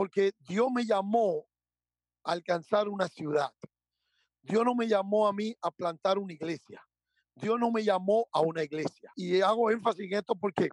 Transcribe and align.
porque 0.00 0.32
Dios 0.48 0.68
me 0.72 0.86
llamó 0.86 1.46
a 2.24 2.32
alcanzar 2.32 2.88
una 2.88 3.06
ciudad. 3.06 3.52
Dios 4.40 4.64
no 4.64 4.74
me 4.74 4.88
llamó 4.88 5.28
a 5.28 5.32
mí 5.34 5.54
a 5.60 5.70
plantar 5.70 6.16
una 6.16 6.32
iglesia. 6.32 6.82
Dios 7.34 7.60
no 7.60 7.70
me 7.70 7.84
llamó 7.84 8.26
a 8.32 8.40
una 8.40 8.62
iglesia. 8.62 9.12
Y 9.14 9.42
hago 9.42 9.70
énfasis 9.70 10.10
en 10.10 10.16
esto 10.16 10.34
porque 10.34 10.70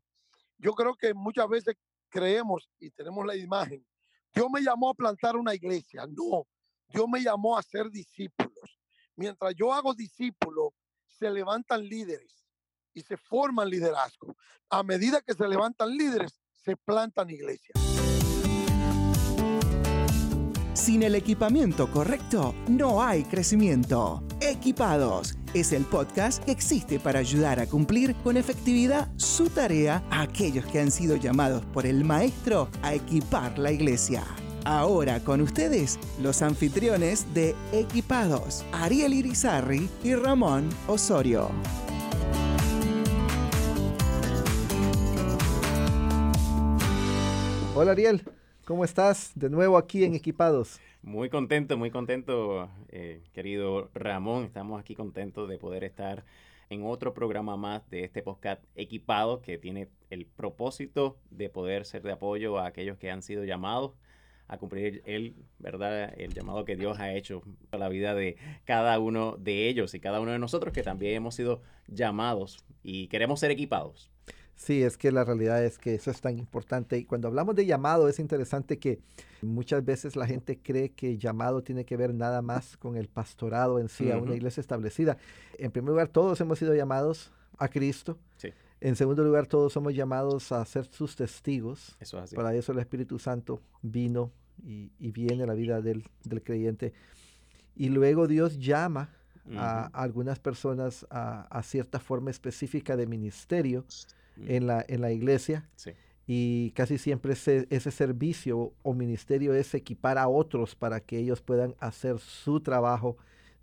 yo 0.58 0.72
creo 0.72 0.96
que 0.96 1.14
muchas 1.14 1.50
veces 1.50 1.76
creemos 2.08 2.70
y 2.80 2.90
tenemos 2.92 3.26
la 3.26 3.36
imagen. 3.36 3.86
Dios 4.34 4.48
me 4.50 4.62
llamó 4.62 4.92
a 4.92 4.94
plantar 4.94 5.36
una 5.36 5.54
iglesia. 5.54 6.06
No, 6.08 6.48
Dios 6.88 7.06
me 7.12 7.22
llamó 7.22 7.58
a 7.58 7.64
ser 7.64 7.90
discípulos. 7.90 8.80
Mientras 9.18 9.54
yo 9.56 9.74
hago 9.74 9.94
discípulos, 9.94 10.70
se 11.06 11.30
levantan 11.30 11.84
líderes 11.84 12.48
y 12.94 13.02
se 13.02 13.18
forman 13.18 13.70
liderazgo. 13.70 14.38
A 14.70 14.84
medida 14.84 15.20
que 15.20 15.34
se 15.34 15.50
levantan 15.50 15.90
líderes, 15.90 16.40
se 16.50 16.78
plantan 16.78 17.30
iglesias. 17.30 17.87
Sin 20.88 21.04
el 21.04 21.16
equipamiento 21.16 21.92
correcto, 21.92 22.56
no 22.70 23.04
hay 23.04 23.26
crecimiento. 23.26 24.24
Equipados 24.40 25.38
es 25.54 25.74
el 25.74 25.84
podcast 25.84 26.42
que 26.46 26.52
existe 26.52 26.98
para 26.98 27.20
ayudar 27.20 27.60
a 27.60 27.68
cumplir 27.68 28.16
con 28.24 28.38
efectividad 28.38 29.10
su 29.18 29.50
tarea 29.50 30.02
a 30.10 30.22
aquellos 30.22 30.66
que 30.68 30.80
han 30.80 30.90
sido 30.90 31.18
llamados 31.18 31.66
por 31.74 31.86
el 31.86 32.06
Maestro 32.06 32.70
a 32.84 32.94
equipar 32.94 33.60
la 33.60 33.74
iglesia. 33.74 34.24
Ahora 34.64 35.20
con 35.20 35.42
ustedes, 35.42 36.00
los 36.22 36.42
anfitriones 36.42 37.34
de 37.34 37.54
Equipados, 37.74 38.64
Ariel 38.72 39.14
Irizarri 39.14 39.90
y 40.06 40.16
Ramón 40.16 40.70
Osorio. 40.88 41.50
Hola 47.76 47.92
Ariel, 47.92 48.24
¿cómo 48.68 48.84
estás? 48.84 49.32
De 49.34 49.50
nuevo 49.50 49.78
aquí 49.78 50.04
en 50.04 50.14
Equipados. 50.14 50.82
Muy 51.02 51.30
contento, 51.30 51.78
muy 51.78 51.90
contento, 51.90 52.70
eh, 52.90 53.24
querido 53.32 53.90
Ramón. 53.94 54.44
Estamos 54.44 54.78
aquí 54.78 54.94
contentos 54.94 55.48
de 55.48 55.58
poder 55.58 55.86
estar 55.86 56.26
en 56.70 56.84
otro 56.84 57.14
programa 57.14 57.56
más 57.56 57.90
de 57.90 58.04
este 58.04 58.22
podcast 58.22 58.62
equipado 58.76 59.42
que 59.42 59.58
tiene 59.58 59.88
el 60.10 60.26
propósito 60.26 61.18
de 61.32 61.48
poder 61.50 61.86
ser 61.86 62.02
de 62.02 62.12
apoyo 62.12 62.60
a 62.60 62.68
aquellos 62.68 62.98
que 62.98 63.10
han 63.10 63.22
sido 63.22 63.46
llamados 63.46 63.94
a 64.50 64.58
cumplir 64.58 65.02
el, 65.06 65.34
¿verdad? 65.60 66.14
el 66.18 66.34
llamado 66.34 66.66
que 66.66 66.76
Dios 66.76 67.00
ha 67.00 67.14
hecho 67.14 67.44
a 67.72 67.78
la 67.78 67.88
vida 67.88 68.16
de 68.16 68.36
cada 68.66 69.00
uno 69.00 69.38
de 69.38 69.70
ellos 69.70 69.94
y 69.94 70.02
cada 70.02 70.20
uno 70.20 70.32
de 70.32 70.40
nosotros 70.40 70.74
que 70.74 70.84
también 70.84 71.16
hemos 71.16 71.36
sido 71.36 71.62
llamados 71.88 72.66
y 72.84 73.08
queremos 73.08 73.40
ser 73.40 73.50
equipados. 73.52 74.12
Sí, 74.58 74.82
es 74.82 74.98
que 74.98 75.12
la 75.12 75.24
realidad 75.24 75.64
es 75.64 75.78
que 75.78 75.94
eso 75.94 76.10
es 76.10 76.20
tan 76.20 76.38
importante. 76.38 76.98
Y 76.98 77.06
cuando 77.06 77.28
hablamos 77.28 77.56
de 77.56 77.68
llamado, 77.68 78.10
es 78.10 78.20
interesante 78.20 78.80
que 78.80 79.00
muchas 79.44 79.86
veces 79.86 80.16
la 80.16 80.26
gente 80.26 80.58
cree 80.58 80.90
que 80.90 81.20
llamado 81.20 81.62
tiene 81.62 81.86
que 81.86 81.96
ver 81.96 82.14
nada 82.14 82.42
más 82.42 82.76
con 82.76 82.98
el 82.98 83.08
pastorado 83.08 83.80
en 83.80 83.88
sí, 83.88 84.12
a 84.12 84.18
una 84.18 84.36
iglesia 84.36 84.60
establecida. 84.60 85.18
En 85.60 85.72
primer 85.72 85.92
lugar, 85.92 86.08
todos 86.08 86.42
hemos 86.42 86.58
sido 86.58 86.74
llamados 86.74 87.32
a 87.60 87.68
Cristo. 87.68 88.18
Sí. 88.38 88.50
En 88.82 88.96
segundo 88.96 89.24
lugar, 89.24 89.46
todos 89.46 89.74
somos 89.74 89.94
llamados 89.94 90.52
a 90.52 90.66
ser 90.66 90.86
sus 90.86 91.16
testigos. 91.16 91.96
Eso 92.00 92.18
es 92.18 92.24
así. 92.26 92.36
Para 92.36 92.54
eso 92.56 92.72
el 92.72 92.80
Espíritu 92.80 93.20
Santo 93.20 93.62
vino 93.84 94.32
y, 94.64 94.90
viene 95.12 95.44
a 95.44 95.48
la 95.48 95.54
vida 95.54 95.82
del, 95.82 96.04
creyente. 96.44 96.94
Y 97.76 97.90
luego 97.90 98.28
Dios 98.28 98.58
llama 98.58 99.10
a, 99.56 99.86
algunas 99.94 100.40
personas 100.40 101.06
a, 101.12 101.62
cierta 101.64 102.00
forma 102.00 102.32
específica 102.32 102.98
de 102.98 103.06
ministerio 103.06 103.86
en, 104.46 104.68
la, 104.68 104.86
en 104.88 105.02
la 105.02 105.12
iglesia. 105.12 105.68
Y 106.26 106.72
casi 106.72 106.98
siempre 106.98 107.34
ese, 107.34 107.68
ese, 107.70 107.90
servicio 107.90 108.74
o 108.84 108.94
ministerio 108.94 109.54
es 109.54 109.74
equipar 109.74 110.18
a 110.18 110.28
otros 110.28 110.76
para 110.76 111.00
que 111.00 111.18
ellos 111.18 111.42
puedan 111.42 111.74
hacer 111.80 112.20
su 112.20 112.60
trabajo 112.60 113.16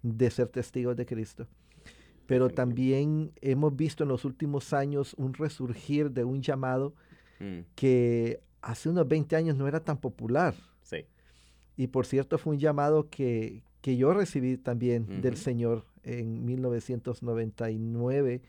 de 0.02 0.30
ser 0.30 0.48
testigos 0.48 0.96
de 0.96 1.04
Cristo. 1.04 1.46
Pero 2.26 2.48
también 2.48 3.32
hemos 3.42 3.76
visto 3.76 4.04
en 4.04 4.08
los 4.08 4.24
últimos 4.24 4.72
años 4.72 5.14
un 5.18 5.34
resurgir 5.34 6.10
de 6.10 6.24
un 6.24 6.40
llamado 6.40 6.94
mm. 7.38 7.60
que 7.74 8.40
hace 8.62 8.88
unos 8.88 9.06
20 9.06 9.36
años 9.36 9.56
no 9.56 9.68
era 9.68 9.80
tan 9.80 9.98
popular. 9.98 10.54
Sí. 10.82 11.04
Y 11.76 11.88
por 11.88 12.06
cierto 12.06 12.38
fue 12.38 12.54
un 12.54 12.60
llamado 12.60 13.10
que, 13.10 13.62
que 13.82 13.98
yo 13.98 14.14
recibí 14.14 14.56
también 14.56 15.20
del 15.20 15.36
Señor 15.36 15.84
en 16.02 16.46
1999 16.46 18.40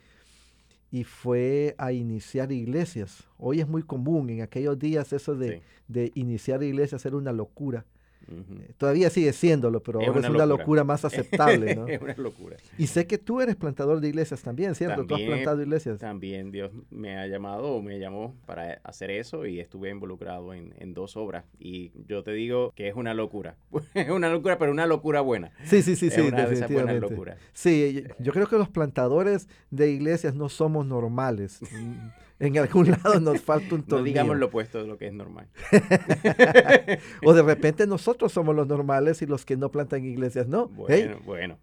y 0.96 1.04
fue 1.04 1.76
a 1.78 1.92
iniciar 1.92 2.54
iglesias. 2.54 3.28
Hoy 3.38 3.60
es 3.60 3.68
muy 3.68 3.84
común, 3.84 4.30
en 4.30 4.42
aquellos 4.42 4.80
días 4.80 5.12
eso 5.12 5.36
de, 5.36 5.62
de 5.90 6.14
iniciar 6.16 6.64
iglesias 6.64 7.06
era 7.06 7.18
una 7.18 7.34
locura. 7.34 7.84
Eh, 8.28 8.72
todavía 8.78 9.10
sigue 9.10 9.34
siéndolo, 9.34 9.82
pero 9.82 10.00
ahora 10.00 10.20
es 10.20 10.30
una 10.30 10.46
locura 10.46 10.84
más 10.84 11.06
aceptable. 11.06 11.76
¿no? 11.76 11.88
es 11.88 12.02
una 12.02 12.16
locura. 12.16 12.58
Y 12.78 12.88
sé 12.88 13.08
que 13.08 13.18
tú 13.18 13.42
eres 13.42 13.56
plantador 13.56 14.00
de 14.00 14.10
iglesias 14.10 14.42
también, 14.42 14.76
¿cierto? 14.76 15.06
tú 15.06 15.16
has 15.16 15.22
plantado 15.22 15.62
iglesias. 15.62 16.00
También 16.00 16.52
Dios 16.52 16.72
me 16.90 17.18
ha 17.18 17.28
llamado 17.28 17.74
o 17.74 17.82
me 17.82 18.00
llamó 18.00 18.36
para 18.46 18.80
hacer 18.84 19.12
eso 19.12 19.46
y 19.46 19.60
estuve 19.60 19.90
involucrado 19.90 20.54
en, 20.54 20.74
en 20.78 20.94
dos 20.94 21.18
obras. 21.18 21.46
Y 21.60 21.92
yo 22.08 22.24
te 22.24 22.32
digo 22.32 22.72
que 22.76 22.88
es 22.88 22.96
una 22.96 23.14
locura. 23.14 23.58
es 23.94 24.10
una 24.10 24.30
locura, 24.30 24.58
pero 24.58 24.72
una 24.72 24.86
locura 24.86 25.22
buena. 25.22 25.52
Sí, 25.64 25.82
sí, 25.82 25.96
sí, 25.96 26.08
es 26.08 26.14
sí. 26.14 26.22
Una 26.22 26.46
de 26.46 26.54
esas 26.54 26.72
buenas 26.72 27.00
locuras. 27.00 27.38
Sí, 27.54 28.04
yo 28.20 28.32
creo 28.32 28.48
que 28.48 28.58
los 28.58 28.70
plantadores 28.70 29.48
de 29.70 29.92
iglesias 29.92 30.36
no 30.36 30.50
somos 30.50 30.86
normales. 30.86 31.60
en 32.40 32.58
algún 32.58 32.92
lado 32.92 33.20
nos 33.20 33.42
falta 33.42 33.76
un 33.76 33.84
tornillo. 33.84 33.98
No 33.98 34.04
digamos 34.04 34.38
lo 34.38 34.46
opuesto 34.48 34.82
de 34.82 34.88
lo 34.88 34.98
que 34.98 35.08
es 35.08 35.14
normal. 35.14 35.48
o 37.24 37.34
de 37.34 37.42
repente 37.42 37.88
nosotros 37.88 38.32
somos 38.32 38.56
los 38.56 38.68
normales 38.68 39.22
y 39.22 39.26
los 39.26 39.46
que 39.46 39.58
no 39.58 39.72
plantan 39.72 40.04
iglesias, 40.06 40.48
¿no? 40.48 40.68
Bueno, 40.68 41.20
bueno. 41.26 41.58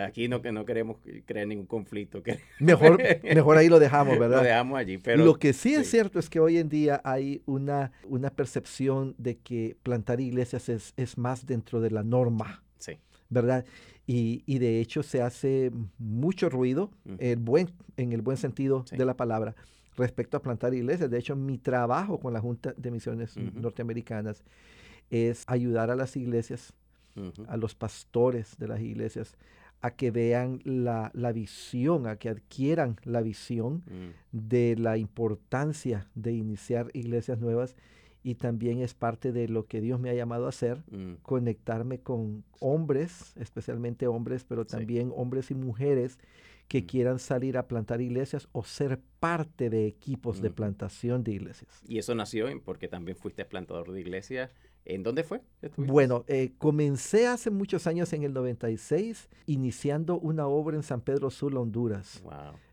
Aquí 0.00 0.26
no, 0.26 0.40
no 0.40 0.64
queremos 0.64 0.96
crear 1.26 1.46
ningún 1.46 1.66
conflicto. 1.66 2.20
Mejor, 2.58 3.00
mejor 3.22 3.56
ahí 3.56 3.68
lo 3.68 3.78
dejamos, 3.78 4.18
¿verdad? 4.18 4.38
Lo 4.38 4.42
dejamos 4.42 4.78
allí. 4.78 4.98
Pero, 4.98 5.24
lo 5.24 5.38
que 5.38 5.52
sí, 5.52 5.74
es 5.74 5.88
cierto 5.88 6.18
es 6.18 6.28
que 6.28 6.40
hoy 6.40 6.58
en 6.58 6.68
día 6.68 7.00
hay 7.04 7.40
una, 7.46 7.92
una 8.04 8.30
percepción 8.30 9.14
de 9.16 9.36
que 9.38 9.76
plantar 9.84 10.20
iglesias 10.20 10.68
es, 10.68 10.92
es 10.96 11.16
más 11.16 11.46
dentro 11.46 11.80
de 11.80 11.92
la 11.92 12.02
norma. 12.02 12.64
Sí. 12.78 12.98
¿Verdad? 13.28 13.64
Y, 14.08 14.42
y, 14.44 14.58
de 14.58 14.80
hecho 14.80 15.04
se 15.04 15.22
hace 15.22 15.70
mucho 15.98 16.48
ruido, 16.48 16.90
el 17.18 17.36
buen, 17.36 17.70
en 17.96 18.12
el 18.12 18.22
buen 18.22 18.36
sentido 18.36 18.84
de 18.90 19.04
la 19.04 19.14
palabra 19.14 19.54
respecto 19.96 20.36
a 20.36 20.42
plantar 20.42 20.74
iglesias. 20.74 21.10
De 21.10 21.18
hecho, 21.18 21.36
mi 21.36 21.58
trabajo 21.58 22.20
con 22.20 22.32
la 22.32 22.40
Junta 22.40 22.74
de 22.76 22.90
Misiones 22.90 23.36
Norteamericanas 23.36 24.44
es 25.10 25.44
ayudar 25.46 25.90
a 25.90 25.96
las 25.96 26.16
iglesias, 26.16 26.72
a 27.48 27.56
los 27.56 27.74
pastores 27.74 28.56
de 28.58 28.68
las 28.68 28.80
iglesias, 28.80 29.36
a 29.80 29.92
que 29.92 30.10
vean 30.10 30.60
la, 30.64 31.10
visión, 31.32 32.06
a 32.06 32.16
que 32.16 32.28
adquieran 32.28 32.96
la 33.04 33.20
visión 33.20 33.84
mm. 33.86 34.38
de 34.48 34.76
la 34.76 34.96
importancia 34.96 36.08
de 36.14 36.32
iniciar 36.32 36.90
iglesias 36.92 37.38
nuevas 37.38 37.76
y 38.22 38.34
también 38.34 38.80
es 38.80 38.94
parte 38.94 39.30
de 39.30 39.48
lo 39.48 39.66
que 39.66 39.80
Dios 39.80 40.00
me 40.00 40.10
ha 40.10 40.14
llamado 40.14 40.46
a 40.46 40.48
hacer, 40.48 40.82
mm. 40.90 41.22
conectarme 41.22 42.00
con 42.00 42.42
hombres, 42.58 43.32
especialmente 43.36 44.08
hombres, 44.08 44.44
pero 44.44 44.66
también 44.66 45.12
hombres 45.14 45.50
y 45.52 45.54
mujeres 45.54 46.18
que 46.68 46.82
mm. 46.82 46.86
quieran 46.86 47.18
salir 47.18 47.58
a 47.58 47.66
plantar 47.66 48.00
iglesias 48.00 48.48
o 48.52 48.64
ser 48.64 49.00
parte 49.20 49.70
de 49.70 49.86
equipos 49.86 50.40
de 50.40 50.50
plantación 50.50 51.24
de 51.24 51.32
iglesias. 51.32 51.82
Y 51.86 51.98
eso 51.98 52.14
nació 52.14 52.46
porque 52.64 52.88
también 52.88 53.16
fuiste 53.16 53.44
plantador 53.44 53.92
de 53.92 54.00
iglesia. 54.00 54.50
¿En 54.84 55.02
dónde 55.02 55.24
fue? 55.24 55.40
Bueno, 55.76 56.24
eh, 56.28 56.52
comencé 56.58 57.26
hace 57.26 57.50
muchos 57.50 57.88
años 57.88 58.12
en 58.12 58.22
el 58.22 58.32
96, 58.32 59.28
iniciando 59.46 60.16
una 60.16 60.46
obra 60.46 60.76
en 60.76 60.84
San 60.84 61.00
Pedro 61.00 61.30
Sula, 61.30 61.58
Honduras. 61.58 62.22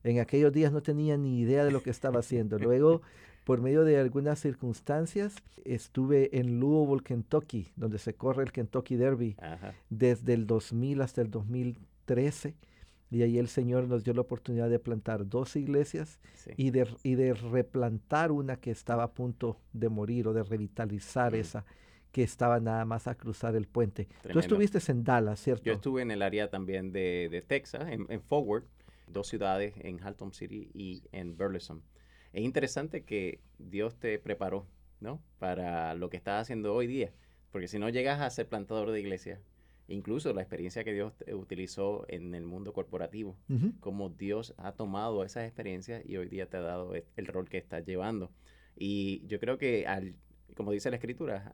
En 0.04 0.20
aquellos 0.20 0.54
días 0.54 0.72
no 0.72 0.84
tenía 0.84 1.18
ni 1.18 1.40
idea 1.40 1.66
de 1.66 1.72
lo 1.72 1.82
que 1.82 1.90
estaba 1.90 2.20
haciendo. 2.20 2.60
Luego, 2.60 3.02
por 3.46 3.62
medio 3.62 3.84
de 3.84 3.98
algunas 3.98 4.40
circunstancias, 4.40 5.38
estuve 5.66 6.38
en 6.38 6.60
Louisville, 6.60 7.04
Kentucky, 7.04 7.70
donde 7.76 7.98
se 7.98 8.14
corre 8.14 8.44
el 8.44 8.52
Kentucky 8.52 8.96
Derby, 8.96 9.36
desde 9.90 10.36
el 10.36 10.46
2000 10.46 11.02
hasta 11.02 11.22
el 11.22 11.32
2013 11.32 12.54
y 13.14 13.24
ahí 13.24 13.38
el 13.38 13.48
Señor 13.48 13.88
nos 13.88 14.04
dio 14.04 14.14
la 14.14 14.22
oportunidad 14.22 14.70
de 14.70 14.80
plantar 14.80 15.28
dos 15.28 15.56
iglesias 15.56 16.20
y, 16.58 16.72
de, 16.72 16.88
y 17.04 17.16
de 17.16 17.34
replantar 17.34 18.32
una 18.32 18.58
que 18.58 18.72
estaba 18.72 19.04
a 19.04 19.12
punto 19.12 19.60
de 19.72 19.90
morir 19.90 20.28
o 20.28 20.34
de 20.34 20.44
revitalizar 20.44 21.36
esa 21.36 21.66
que 22.12 22.22
estaba 22.22 22.60
nada 22.60 22.86
más 22.86 23.08
a 23.08 23.16
cruzar 23.16 23.56
el 23.56 23.68
puente. 23.68 24.08
Tú 24.32 24.40
estuviste 24.40 24.80
en 24.92 25.04
Dallas, 25.04 25.40
¿cierto? 25.40 25.64
Yo 25.64 25.74
estuve 25.74 26.04
en 26.04 26.12
el 26.12 26.22
área 26.22 26.50
también 26.50 26.92
de, 26.92 27.28
de 27.32 27.42
Texas, 27.42 27.88
en, 27.90 28.06
en, 28.08 28.22
Forward, 28.22 28.66
dos 29.08 29.28
ciudades, 29.28 29.74
en 29.78 30.00
Halton 30.00 30.32
City 30.32 30.70
y 30.76 31.02
en 31.12 31.36
Burleson. 31.36 31.82
Es 32.32 32.44
interesante 32.44 33.04
que 33.04 33.40
Dios 33.58 33.96
te 33.98 34.20
preparó, 34.20 34.68
¿no? 35.00 35.24
Para 35.40 35.96
lo 35.96 36.12
que 36.12 36.18
estás 36.18 36.44
haciendo 36.44 36.76
hoy 36.76 36.86
día. 36.86 37.12
Porque 37.52 37.68
si 37.68 37.80
no 37.80 37.90
llegas 37.90 38.22
a 38.22 38.30
ser 38.30 38.48
plantador 38.48 38.92
de 38.92 39.00
iglesia, 39.00 39.42
incluso 39.88 40.34
la 40.34 40.42
experiencia 40.42 40.84
que 40.84 40.94
Dios 40.94 41.14
utilizó 41.34 42.06
en 42.08 42.36
el 42.36 42.46
mundo 42.46 42.74
corporativo, 42.74 43.38
como 43.80 44.10
Dios 44.10 44.54
ha 44.58 44.74
tomado 44.74 45.24
esas 45.24 45.46
experiencias 45.46 46.04
y 46.06 46.18
hoy 46.18 46.28
día 46.28 46.50
te 46.50 46.58
ha 46.58 46.62
dado 46.62 46.94
el 46.96 47.26
rol 47.28 47.50
que 47.50 47.58
estás 47.58 47.86
llevando. 47.86 48.32
Y 48.76 49.26
yo 49.28 49.40
creo 49.40 49.58
que 49.58 49.86
al 49.86 50.16
como 50.56 50.72
dice 50.72 50.90
la 50.90 50.98
escritura, 50.98 51.52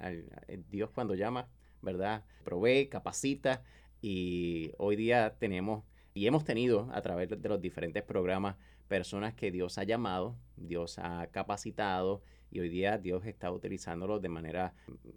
Dios 0.69 0.89
cuando 0.91 1.15
llama, 1.15 1.47
¿verdad? 1.81 2.23
Provee, 2.43 2.87
capacita 2.89 3.63
y 4.01 4.71
hoy 4.77 4.95
día 4.95 5.35
tenemos 5.39 5.83
y 6.13 6.27
hemos 6.27 6.43
tenido 6.43 6.89
a 6.91 7.01
través 7.01 7.29
de 7.29 7.49
los 7.49 7.61
diferentes 7.61 8.03
programas 8.03 8.57
personas 8.87 9.33
que 9.33 9.51
Dios 9.51 9.77
ha 9.77 9.83
llamado, 9.83 10.35
Dios 10.57 10.99
ha 10.99 11.27
capacitado 11.27 12.21
y 12.51 12.59
hoy 12.59 12.69
día 12.69 12.97
Dios 12.97 13.25
está 13.25 13.51
utilizándolos 13.51 14.21
de 14.21 14.29
manera 14.29 14.73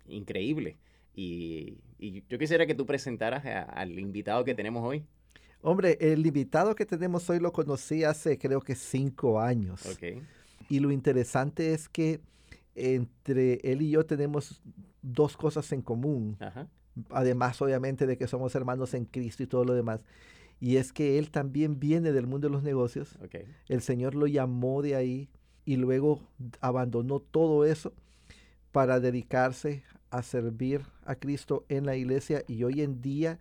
increíble. 0.07 0.79
Y, 1.15 1.79
yo 2.29 2.39
quisiera 2.39 2.67
que 2.67 2.75
tú 2.75 2.85
presentaras 2.85 3.45
al 3.69 3.99
invitado 3.99 4.45
que 4.45 4.55
tenemos 4.55 4.83
hoy. 4.85 5.05
Hombre, 5.61 5.97
el 6.01 6.27
invitado 6.27 6.75
que 6.75 6.85
tenemos 6.85 7.31
hoy 7.31 7.39
lo 7.39 7.53
conocí 7.53 8.03
hace 8.03 8.39
creo 8.39 8.61
que 8.61 8.75
cinco 8.75 9.41
años. 9.41 9.99
Y 10.69 10.81
lo 10.81 10.91
interesante 10.91 11.73
es 11.73 11.89
que 11.89 12.21
entre 12.75 13.61
él 13.63 13.83
y 13.83 13.91
yo 13.91 14.05
tenemos 14.05 14.61
dos 15.03 15.37
cosas 15.37 15.71
en 15.73 15.83
común. 15.83 16.37
Además, 17.11 17.63
obviamente, 17.63 18.07
de 18.07 18.17
que 18.17 18.27
somos 18.27 18.55
hermanos 18.55 18.95
en 18.95 19.05
Cristo 19.05 19.45
y 19.45 19.47
todo 19.47 19.65
lo 19.65 19.75
demás. 19.75 20.01
Y 20.59 20.77
es 20.77 20.93
que 20.93 21.19
él 21.19 21.31
también 21.31 21.79
viene 21.79 22.13
del 22.13 22.27
mundo 22.27 22.49
de 22.49 22.53
los 22.53 22.63
negocios. 22.63 23.19
El 23.69 23.83
Señor 23.83 24.15
lo 24.15 24.27
llamó 24.27 24.83
de 24.83 24.97
ahí 24.97 25.29
y 25.65 25.77
luego 25.77 26.21
abandonó 26.61 27.21
todo 27.21 27.65
eso 27.65 27.93
para 28.73 28.99
dedicarse 28.99 29.85
a 30.13 30.23
servir 30.23 30.83
a 31.05 31.15
Cristo 31.17 31.65
en 31.69 31.87
la 31.87 31.97
iglesia 31.97 32.45
y 32.47 32.63
hoy 32.65 32.83
en 32.83 33.01
día 33.01 33.41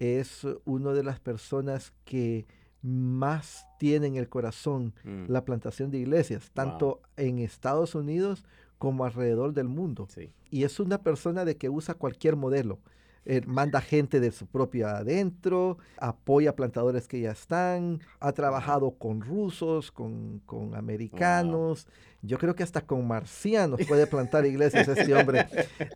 es 0.00 0.46
una 0.64 0.92
de 0.92 1.04
las 1.04 1.20
personas 1.20 1.92
que 2.04 2.46
más 2.82 3.66
tiene 3.78 4.08
en 4.08 4.16
el 4.16 4.28
corazón 4.28 4.92
mm. 5.04 5.26
la 5.28 5.44
plantación 5.44 5.90
de 5.90 5.98
iglesias, 5.98 6.50
tanto 6.52 7.00
en 7.16 7.38
Estados 7.38 7.94
Unidos 7.94 8.44
como 8.78 9.04
alrededor 9.04 9.52
del 9.52 9.68
mundo. 9.68 10.08
Y 10.50 10.64
es 10.64 10.80
una 10.80 10.98
persona 11.02 11.44
de 11.44 11.56
que 11.56 11.68
usa 11.68 11.94
cualquier 11.94 12.34
modelo. 12.36 12.80
Eh, 13.26 13.42
manda 13.46 13.80
gente 13.80 14.18
de 14.18 14.32
su 14.32 14.46
propio 14.46 14.88
adentro, 14.88 15.76
apoya 15.98 16.56
plantadores 16.56 17.06
que 17.06 17.20
ya 17.20 17.32
están, 17.32 18.00
ha 18.18 18.32
trabajado 18.32 18.92
con 18.92 19.20
rusos, 19.20 19.92
con, 19.92 20.40
americanos, 20.74 21.86
yo 22.22 22.38
creo 22.38 22.54
que 22.54 22.62
hasta 22.62 22.82
con 22.82 23.06
marcianos 23.06 23.80
puede 23.88 24.06
plantar 24.06 24.44
iglesias 24.44 24.88
este 24.88 25.14
hombre. 25.14 25.46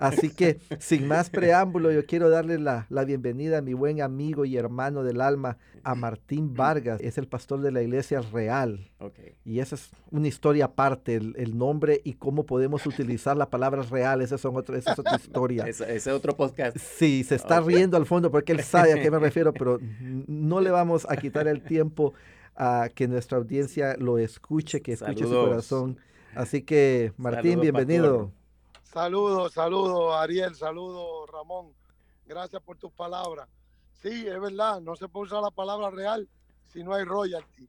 Así 0.00 0.31
que, 0.31 0.59
sin 0.79 1.06
más 1.06 1.29
preámbulo, 1.29 1.93
yo 1.93 2.06
quiero 2.06 2.31
darle 2.31 2.59
la, 2.59 2.87
bienvenida 3.06 3.59
a 3.59 3.62
mi 3.62 3.75
buen 3.75 4.00
amigo 4.00 4.44
y 4.44 4.56
hermano 4.56 5.03
del 5.03 5.20
alma, 5.20 5.59
a 5.82 5.94
Martín 5.94 6.55
Vargas. 6.55 7.00
Es 7.03 7.19
el 7.19 7.29
pastor 7.29 7.61
de 7.61 7.73
la 7.73 7.82
iglesia 7.82 8.23
real. 8.32 8.91
Y 9.44 9.61
esa 9.61 9.75
es 9.75 9.91
una 10.11 10.29
historia 10.29 10.67
aparte, 10.67 11.17
el, 11.17 11.59
nombre 11.59 12.00
y 12.05 12.15
cómo 12.15 12.47
podemos 12.47 12.87
utilizar 12.87 13.37
las 13.37 13.49
palabras 13.49 13.91
reales. 13.91 14.32
Esa, 14.32 14.38
son 14.38 14.56
esa 14.75 14.93
es 14.93 14.99
otra 14.99 15.17
historia. 15.17 15.67
ese 15.67 15.94
es 15.94 16.06
otro 16.06 16.35
podcast. 16.35 16.79
Sí, 16.79 17.14
se 17.23 17.37
está 17.37 17.61
riendo 17.61 17.97
al 17.97 18.07
fondo 18.07 18.31
porque 18.31 18.53
él 18.53 18.65
sabe 18.65 18.93
a 18.93 19.01
qué 19.01 19.11
me 19.11 19.19
refiero, 19.21 19.53
pero 19.53 19.79
no 20.01 20.61
le 20.61 20.71
vamos 20.71 21.07
a 21.09 21.17
quitar 21.17 21.47
el 21.47 21.63
tiempo 21.63 22.15
a 22.57 22.89
que 22.93 23.07
nuestra 23.07 23.39
audiencia 23.39 23.97
lo 23.99 24.19
escuche, 24.19 24.83
que 24.83 24.95
escuche 24.95 25.25
su 25.25 25.31
corazón. 25.31 25.99
Así 26.35 26.63
que, 26.63 27.13
Martín, 27.17 27.61
bienvenido. 27.61 28.33
Saludos, 28.83 29.53
saludos, 29.53 30.15
Ariel, 30.17 30.55
saludos, 30.55 31.31
Ramón. 31.31 31.73
Gracias 32.27 32.63
por 32.63 32.77
tus 32.77 32.93
palabras. 32.93 33.49
Sí, 34.03 34.27
es 34.27 34.41
verdad, 34.41 34.81
no 34.81 34.97
se 34.97 35.09
puede 35.09 35.27
usar 35.27 35.43
la 35.43 35.51
palabra 35.51 35.91
real 35.91 36.29
si 36.75 36.83
no 36.83 36.93
hay 36.93 37.05
royalty. 37.05 37.69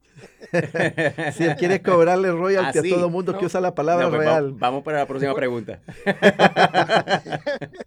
si 1.34 1.44
él 1.44 1.56
quiere 1.58 1.82
cobrarle 1.82 2.32
royalty 2.32 2.78
a 2.80 2.82
ah, 2.82 2.96
todo 2.96 3.06
el 3.06 3.12
mundo 3.12 3.38
que 3.38 3.46
usa 3.46 3.62
la 3.62 3.76
palabra 3.76 4.10
pues 4.10 4.20
real. 4.20 4.54
Vamos, 4.54 4.84
para 4.84 5.00
la 5.00 5.06
próxima 5.06 5.36
pregunta. 5.36 5.80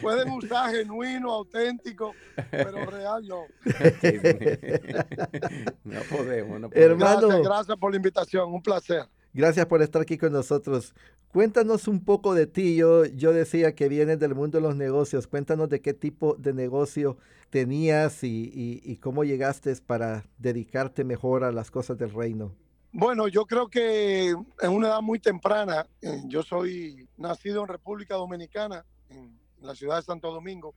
Pueden 0.00 0.30
usar 0.30 0.74
genuino, 0.74 1.32
auténtico, 1.32 2.14
pero 2.50 2.86
real 2.86 3.26
no. 3.26 3.42
no 5.84 6.00
podemos, 6.10 6.60
no 6.60 6.70
podemos. 6.70 6.74
Hermano, 6.74 7.42
gracias 7.42 7.76
por 7.76 7.90
la 7.90 7.96
invitación, 7.96 8.52
un 8.52 8.62
placer. 8.62 9.04
Gracias 9.32 9.66
por 9.66 9.82
estar 9.82 10.00
aquí 10.00 10.16
con 10.16 10.32
nosotros. 10.32 10.94
Cuéntanos 11.28 11.88
un 11.88 12.02
poco 12.02 12.32
de 12.32 12.46
ti. 12.46 12.76
Yo, 12.76 13.04
yo 13.04 13.34
decía 13.34 13.74
que 13.74 13.90
vienes 13.90 14.18
del 14.18 14.34
mundo 14.34 14.56
de 14.56 14.62
los 14.62 14.76
negocios. 14.76 15.26
Cuéntanos 15.26 15.68
de 15.68 15.82
qué 15.82 15.92
tipo 15.92 16.36
de 16.36 16.54
negocio 16.54 17.18
tenías 17.50 18.20
y, 18.22 18.98
cómo 19.02 19.24
llegaste 19.24 19.76
para 19.76 20.24
dedicarte 20.38 21.04
mejor 21.04 21.44
a 21.44 21.52
las 21.52 21.70
cosas 21.70 21.98
del 21.98 22.14
reino. 22.14 22.54
Bueno, 22.92 23.28
yo 23.28 23.44
creo 23.44 23.68
que 23.68 24.30
en 24.30 24.70
una 24.70 24.88
edad 24.88 25.02
muy 25.02 25.18
temprana, 25.18 25.86
eh, 26.00 26.22
yo 26.28 26.42
soy 26.42 27.06
nacido 27.18 27.60
en 27.60 27.68
República 27.68 28.14
Dominicana, 28.14 28.86
en 29.10 29.38
la 29.66 29.74
ciudad 29.74 29.96
de 29.96 30.02
Santo 30.02 30.32
Domingo, 30.32 30.74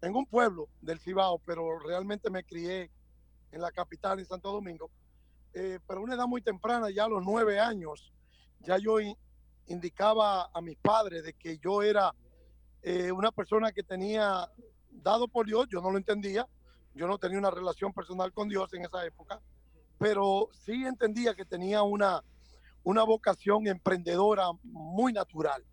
en 0.00 0.14
un 0.14 0.26
pueblo 0.26 0.68
del 0.80 0.98
Cibao, 0.98 1.38
pero 1.38 1.78
realmente 1.78 2.30
me 2.30 2.44
crié 2.44 2.90
en 3.52 3.60
la 3.60 3.70
capital, 3.70 4.18
en 4.18 4.26
Santo 4.26 4.50
Domingo 4.50 4.90
eh, 5.54 5.78
pero 5.86 6.00
a 6.00 6.02
una 6.02 6.14
edad 6.14 6.26
muy 6.26 6.40
temprana, 6.40 6.90
ya 6.90 7.04
a 7.04 7.08
los 7.08 7.22
nueve 7.22 7.60
años, 7.60 8.12
ya 8.60 8.78
yo 8.78 8.96
indicaba 9.66 10.50
a 10.52 10.60
mis 10.62 10.76
padres 10.78 11.24
de 11.24 11.34
que 11.34 11.58
yo 11.58 11.82
era 11.82 12.14
eh, 12.82 13.12
una 13.12 13.30
persona 13.30 13.70
que 13.72 13.82
tenía 13.82 14.48
dado 14.90 15.28
por 15.28 15.46
Dios, 15.46 15.66
yo 15.70 15.80
no 15.82 15.90
lo 15.90 15.98
entendía, 15.98 16.46
yo 16.94 17.06
no 17.06 17.18
tenía 17.18 17.38
una 17.38 17.50
relación 17.50 17.92
personal 17.92 18.32
con 18.32 18.48
Dios 18.48 18.72
en 18.72 18.84
esa 18.84 19.04
época, 19.04 19.40
pero 19.98 20.48
sí 20.52 20.84
entendía 20.84 21.34
que 21.34 21.44
tenía 21.44 21.82
una, 21.82 22.22
una 22.82 23.02
vocación 23.02 23.66
emprendedora 23.66 24.48
muy 24.62 25.12
natural. 25.12 25.64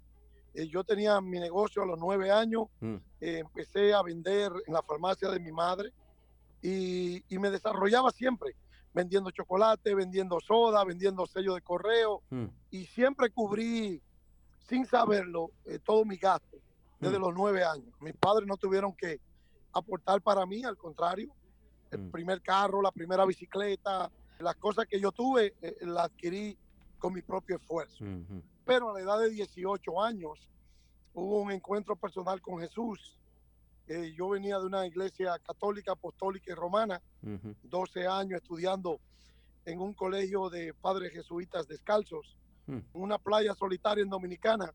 Eh, 0.53 0.67
yo 0.67 0.83
tenía 0.83 1.19
mi 1.21 1.39
negocio 1.39 1.83
a 1.83 1.85
los 1.85 1.99
nueve 1.99 2.31
años, 2.31 2.67
mm. 2.79 2.95
empecé 3.21 3.93
a 3.93 4.01
vender 4.01 4.51
en 4.65 4.73
la 4.73 4.81
farmacia 4.81 5.29
de 5.29 5.39
mi 5.39 5.51
madre 5.51 5.91
y, 6.61 7.23
y 7.33 7.39
me 7.39 7.49
desarrollaba 7.49 8.11
siempre 8.11 8.55
vendiendo 8.93 9.31
chocolate, 9.31 9.95
vendiendo 9.95 10.39
soda, 10.39 10.83
vendiendo 10.83 11.25
sello 11.25 11.55
de 11.55 11.61
correo 11.61 12.21
hmm. 12.29 12.45
y 12.71 12.85
siempre 12.85 13.29
cubrí, 13.29 14.01
sin 14.67 14.85
saberlo, 14.85 15.51
eh, 15.65 15.79
todo 15.79 16.05
mi 16.05 16.17
gasto 16.17 16.57
desde 16.99 17.17
hmm. 17.17 17.21
los 17.21 17.33
nueve 17.35 17.63
años. 17.63 17.93
Mis 18.01 18.15
padres 18.15 18.47
no 18.47 18.57
tuvieron 18.57 18.93
que 18.93 19.19
aportar 19.73 20.21
para 20.21 20.45
mí, 20.45 20.63
al 20.63 20.77
contrario. 20.77 21.33
El 21.91 22.11
primer 22.11 22.41
carro, 22.41 22.83
la 22.83 22.91
primera 22.91 23.25
bicicleta, 23.25 24.11
las 24.37 24.55
cosas 24.55 24.85
que 24.85 24.99
yo 24.99 25.11
tuve, 25.11 25.55
eh, 25.61 25.75
las 25.81 26.05
adquirí 26.05 26.55
con 26.99 27.13
mi 27.13 27.21
propio 27.21 27.55
esfuerzo. 27.55 28.05
Pero 28.69 28.91
a 28.91 28.93
la 28.93 28.99
edad 29.01 29.19
de 29.19 29.31
18 29.31 30.01
años 30.01 30.47
hubo 31.13 31.41
un 31.41 31.51
encuentro 31.51 31.95
personal 31.95 32.39
con 32.39 32.59
Jesús 32.59 33.19
yo 34.15 34.29
venía 34.29 34.59
de 34.59 34.65
una 34.65 34.85
iglesia 34.85 35.37
católica, 35.39 35.93
apostólica 35.93 36.51
y 36.51 36.55
romana, 36.55 37.01
12 37.63 38.07
años 38.07 38.41
estudiando 38.41 38.99
en 39.65 39.79
un 39.79 39.93
colegio 39.93 40.49
de 40.49 40.73
padres 40.73 41.11
jesuitas 41.11 41.67
descalzos, 41.67 42.37
mm. 42.67 42.73
en 42.73 42.85
una 42.93 43.17
playa 43.17 43.53
solitaria 43.55 44.03
en 44.03 44.09
Dominicana. 44.09 44.73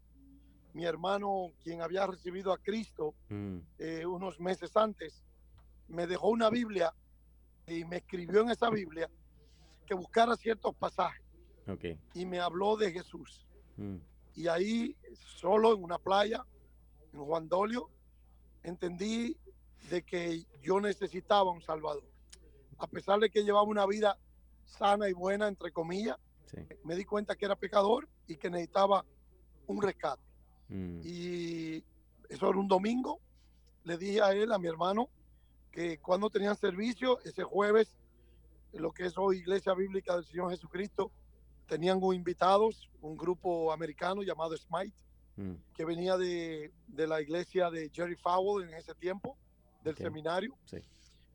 Mi 0.73 0.85
hermano, 0.85 1.53
quien 1.63 1.81
había 1.81 2.07
recibido 2.07 2.53
a 2.53 2.59
Cristo 2.59 3.15
mm. 3.29 3.59
eh, 3.79 4.07
unos 4.07 4.41
meses 4.41 4.77
antes, 4.77 5.23
me 5.89 6.07
dejó 6.07 6.29
una 6.29 6.51
Biblia 6.51 6.93
y 7.67 7.85
me 7.85 7.99
escribió 7.99 8.41
en 8.41 8.51
esa 8.51 8.69
Biblia 8.69 9.09
que 9.87 9.95
buscara 9.95 10.37
ciertos 10.37 10.75
pasajes. 10.75 11.23
Y 12.15 12.27
me 12.27 12.41
habló 12.41 12.77
de 12.77 12.91
Jesús. 12.91 13.47
Mm. 13.77 13.97
Y 14.37 14.49
ahí, 14.49 14.97
solo 15.15 15.75
en 15.75 15.83
una 15.83 15.99
playa, 15.99 16.45
en 17.13 17.25
Juan 17.25 17.49
Dolio, 17.49 17.89
entendí 18.63 19.37
de 19.91 20.03
que 20.03 20.45
yo 20.63 20.81
necesitaba 20.81 21.51
un 21.51 21.63
Salvador. 21.63 22.05
A 22.79 22.87
pesar 22.87 23.21
de 23.21 23.31
que 23.31 23.45
llevaba 23.45 23.63
una 23.63 23.87
vida 23.87 24.19
sana 24.65 25.09
y 25.09 25.13
buena, 25.13 25.49
entre 25.49 25.71
comillas, 25.71 26.17
me 26.85 26.95
di 26.95 27.05
cuenta 27.05 27.37
que 27.37 27.45
era 27.45 27.57
pecador 27.57 28.09
y 28.27 28.37
que 28.37 28.51
necesitaba 28.51 29.05
un 29.67 29.83
rescate. 29.83 30.23
Mm. 30.69 31.01
Y 31.03 31.85
eso 32.29 32.49
era 32.49 32.59
un 32.59 32.69
domingo. 32.69 33.21
Le 33.85 33.99
dije 33.99 34.23
a 34.23 34.33
él, 34.33 34.53
a 34.53 34.59
mi 34.59 34.69
hermano, 34.69 35.09
que 35.71 35.99
cuando 35.99 36.31
tenían 36.31 36.57
servicio, 36.57 37.21
ese 37.25 37.43
jueves, 37.43 37.97
lo 38.73 38.93
que 38.93 39.07
es 39.07 39.19
hoy 39.19 39.39
Iglesia 39.39 39.75
Bíblica 39.75 40.17
del 40.17 40.25
Señor 40.25 40.51
Jesucristo, 40.51 41.11
tenían 41.67 41.99
un 42.03 42.15
invitados, 42.15 42.91
un 43.01 43.17
grupo 43.17 43.73
americano 43.73 44.23
llamado 44.23 44.57
Smite, 44.57 44.95
Mm. 45.37 45.55
que 45.75 45.85
venía 45.85 46.17
de, 46.17 46.73
de, 46.87 47.07
la 47.07 47.21
iglesia 47.21 47.71
de 47.71 47.91
Jerry 47.93 48.15
Fowell 48.15 48.69
en 48.69 48.75
ese 48.75 48.95
tiempo, 48.95 49.37
del 49.83 49.97
seminario. 49.97 50.57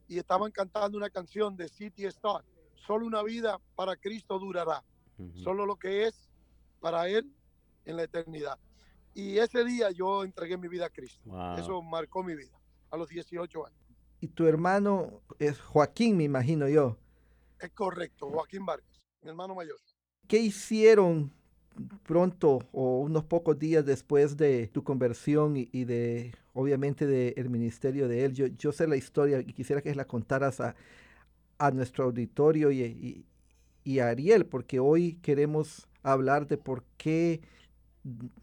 Y 0.07 0.17
estaban 0.17 0.51
cantando 0.51 0.97
una 0.97 1.09
canción 1.09 1.55
de 1.55 1.67
City 1.67 2.05
Star. 2.05 2.43
Solo 2.75 3.05
una 3.05 3.21
vida 3.21 3.59
para 3.75 3.95
Cristo 3.95 4.39
durará. 4.39 4.83
Solo 5.43 5.65
lo 5.65 5.75
que 5.75 6.05
es 6.07 6.29
para 6.79 7.09
Él 7.09 7.29
en 7.85 7.97
la 7.97 8.03
eternidad. 8.03 8.57
Y 9.13 9.37
ese 9.37 9.65
día 9.65 9.91
yo 9.91 10.23
entregué 10.23 10.57
mi 10.57 10.69
vida 10.69 10.85
a 10.85 10.89
Cristo. 10.89 11.29
Eso 11.57 11.81
marcó 11.81 12.23
mi 12.23 12.35
vida 12.35 12.57
a 12.89 12.97
los 12.97 13.09
18 13.09 13.65
años. 13.65 13.79
Y 14.21 14.29
tu 14.29 14.47
hermano 14.47 15.21
es 15.39 15.59
Joaquín, 15.59 16.15
me 16.17 16.23
imagino 16.23 16.69
yo. 16.69 16.97
Es 17.59 17.71
correcto, 17.71 18.29
Joaquín 18.29 18.65
Vargas, 18.65 19.01
mi 19.21 19.29
hermano 19.29 19.53
mayor. 19.53 19.77
¿Qué 20.29 20.37
hicieron 20.37 21.31
pronto 22.03 22.59
o 22.71 22.99
unos 22.99 23.23
pocos 23.23 23.57
días 23.57 23.85
después 23.85 24.37
de 24.37 24.67
tu 24.67 24.83
conversión 24.83 25.55
y, 25.55 25.85
de, 25.85 26.33
obviamente, 26.53 27.07
del 27.07 27.49
ministerio 27.49 28.07
de 28.07 28.25
él. 28.25 28.33
Yo, 28.57 28.71
sé 28.71 28.87
la 28.87 28.95
historia 28.95 29.39
y 29.39 29.53
quisiera 29.53 29.81
que 29.81 29.93
la 29.95 30.05
contaras 30.05 30.59
a, 30.59 30.75
a 31.57 31.71
nuestro 31.71 32.05
auditorio 32.05 32.71
y, 32.71 33.25
y, 33.83 33.99
a 33.99 34.09
Ariel, 34.09 34.45
porque 34.45 34.79
hoy 34.79 35.15
queremos 35.21 35.87
hablar 36.03 36.47
de 36.47 36.57
por 36.57 36.83
qué 36.97 37.41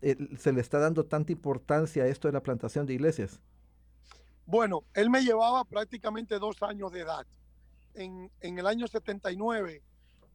eh, 0.02 0.16
se 0.38 0.52
le 0.52 0.61
está 0.61 0.78
dando 0.78 1.05
tanta 1.05 1.31
importancia 1.31 2.02
a 2.05 2.09
esto 2.09 2.28
de 2.28 2.33
la 2.33 2.43
plantación 2.43 2.85
de 2.85 2.95
iglesias. 2.95 3.40
Bueno, 4.45 4.83
él 4.95 5.09
me 5.09 5.23
llevaba 5.23 5.64
prácticamente 5.64 6.38
dos 6.40 6.62
años 6.62 6.90
de 6.93 7.00
edad. 7.00 7.26
En, 7.95 8.31
en 8.40 8.59
el 8.59 8.66
año 8.66 8.87
79 8.87 9.83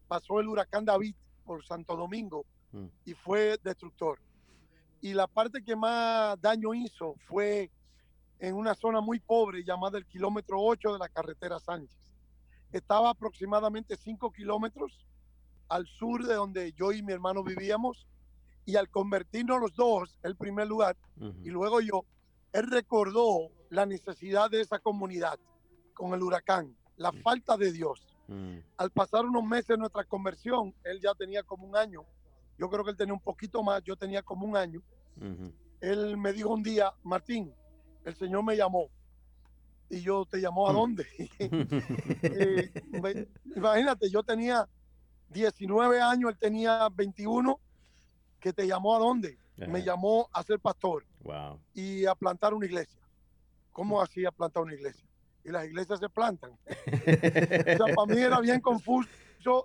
pasó 0.07 0.39
el 0.39 0.47
huracán 0.47 0.85
David 0.85 1.15
por 1.51 1.65
Santo 1.65 1.97
Domingo 1.97 2.45
mm. 2.71 2.85
y 3.03 3.13
fue 3.13 3.59
destructor. 3.61 4.19
Y 5.01 5.13
la 5.13 5.27
parte 5.27 5.61
que 5.61 5.75
más 5.75 6.39
daño 6.39 6.73
hizo 6.73 7.15
fue 7.27 7.69
en 8.39 8.55
una 8.55 8.73
zona 8.73 9.01
muy 9.01 9.19
pobre 9.19 9.61
llamada 9.65 9.97
el 9.97 10.05
kilómetro 10.05 10.61
8 10.61 10.93
de 10.93 10.99
la 10.99 11.09
carretera 11.09 11.59
Sánchez. 11.59 11.99
Estaba 12.71 13.09
aproximadamente 13.09 13.97
5 13.97 14.31
kilómetros 14.31 15.05
al 15.67 15.87
sur 15.87 16.25
de 16.25 16.35
donde 16.35 16.71
yo 16.71 16.93
y 16.93 17.03
mi 17.03 17.11
hermano 17.11 17.43
vivíamos. 17.43 18.07
Y 18.63 18.77
al 18.77 18.89
convertirnos 18.89 19.59
los 19.59 19.75
dos, 19.75 20.17
el 20.23 20.37
primer 20.37 20.67
lugar, 20.67 20.95
y 21.43 21.49
luego 21.49 21.81
yo, 21.81 22.05
él 22.53 22.71
recordó 22.71 23.49
la 23.69 23.85
necesidad 23.85 24.49
de 24.49 24.61
esa 24.61 24.79
comunidad 24.79 25.37
con 25.93 26.13
el 26.13 26.23
huracán, 26.23 26.77
la 26.95 27.11
mm. 27.11 27.21
falta 27.23 27.57
de 27.57 27.73
Dios. 27.73 28.10
Mm. 28.31 28.59
Al 28.77 28.91
pasar 28.91 29.25
unos 29.25 29.43
meses 29.43 29.67
de 29.67 29.77
nuestra 29.77 30.05
conversión, 30.05 30.73
él 30.83 31.01
ya 31.01 31.13
tenía 31.13 31.43
como 31.43 31.67
un 31.67 31.75
año. 31.75 32.05
Yo 32.57 32.69
creo 32.69 32.85
que 32.85 32.91
él 32.91 32.97
tenía 32.97 33.13
un 33.13 33.19
poquito 33.19 33.61
más, 33.61 33.83
yo 33.83 33.97
tenía 33.97 34.21
como 34.23 34.45
un 34.45 34.55
año. 34.55 34.81
Él 35.81 36.15
me 36.15 36.31
dijo 36.31 36.49
un 36.49 36.63
día, 36.63 36.93
Martín, 37.03 37.53
el 38.05 38.15
Señor 38.15 38.43
me 38.43 38.55
llamó. 38.55 38.89
Y 39.89 39.99
yo, 39.99 40.25
¿te 40.25 40.39
llamó 40.39 40.69
a 40.69 40.71
mm. 40.71 40.75
dónde? 40.75 41.07
Eh, 42.23 42.71
imagínate, 43.55 44.09
yo 44.09 44.23
tenía 44.23 44.67
19 45.29 46.01
años, 46.01 46.31
él 46.31 46.37
tenía 46.37 46.87
21, 46.89 47.59
que 48.39 48.53
te 48.53 48.65
llamó 48.65 48.95
a 48.95 48.99
dónde? 48.99 49.37
Me 49.57 49.83
llamó 49.83 50.27
a 50.31 50.41
ser 50.41 50.59
pastor 50.59 51.05
y 51.73 52.05
a 52.05 52.15
plantar 52.15 52.53
una 52.53 52.65
iglesia. 52.65 52.99
¿Cómo 53.71 54.01
así 54.01 54.25
a 54.25 54.31
plantar 54.31 54.63
una 54.63 54.73
iglesia? 54.73 55.05
Y 55.43 55.51
las 55.51 55.65
iglesias 55.65 55.99
se 55.99 56.09
plantan. 56.09 56.51
o 56.51 56.57
sea, 56.67 57.95
para 57.95 58.05
mí 58.07 58.19
era 58.19 58.39
bien 58.39 58.59
confuso. 58.59 59.09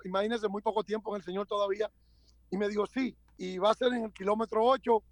Imagínense, 0.05 0.49
muy 0.49 0.63
poco 0.63 0.83
tiempo 0.83 1.15
en 1.15 1.21
el 1.21 1.25
Señor 1.25 1.47
todavía. 1.47 1.91
Y 2.51 2.57
me 2.57 2.69
dijo, 2.69 2.87
sí, 2.87 3.17
y 3.37 3.59
va 3.59 3.71
a 3.71 3.75
ser 3.75 3.93
en 3.93 4.05
el 4.05 4.13
kilómetro 4.13 4.65
8. 4.65 5.03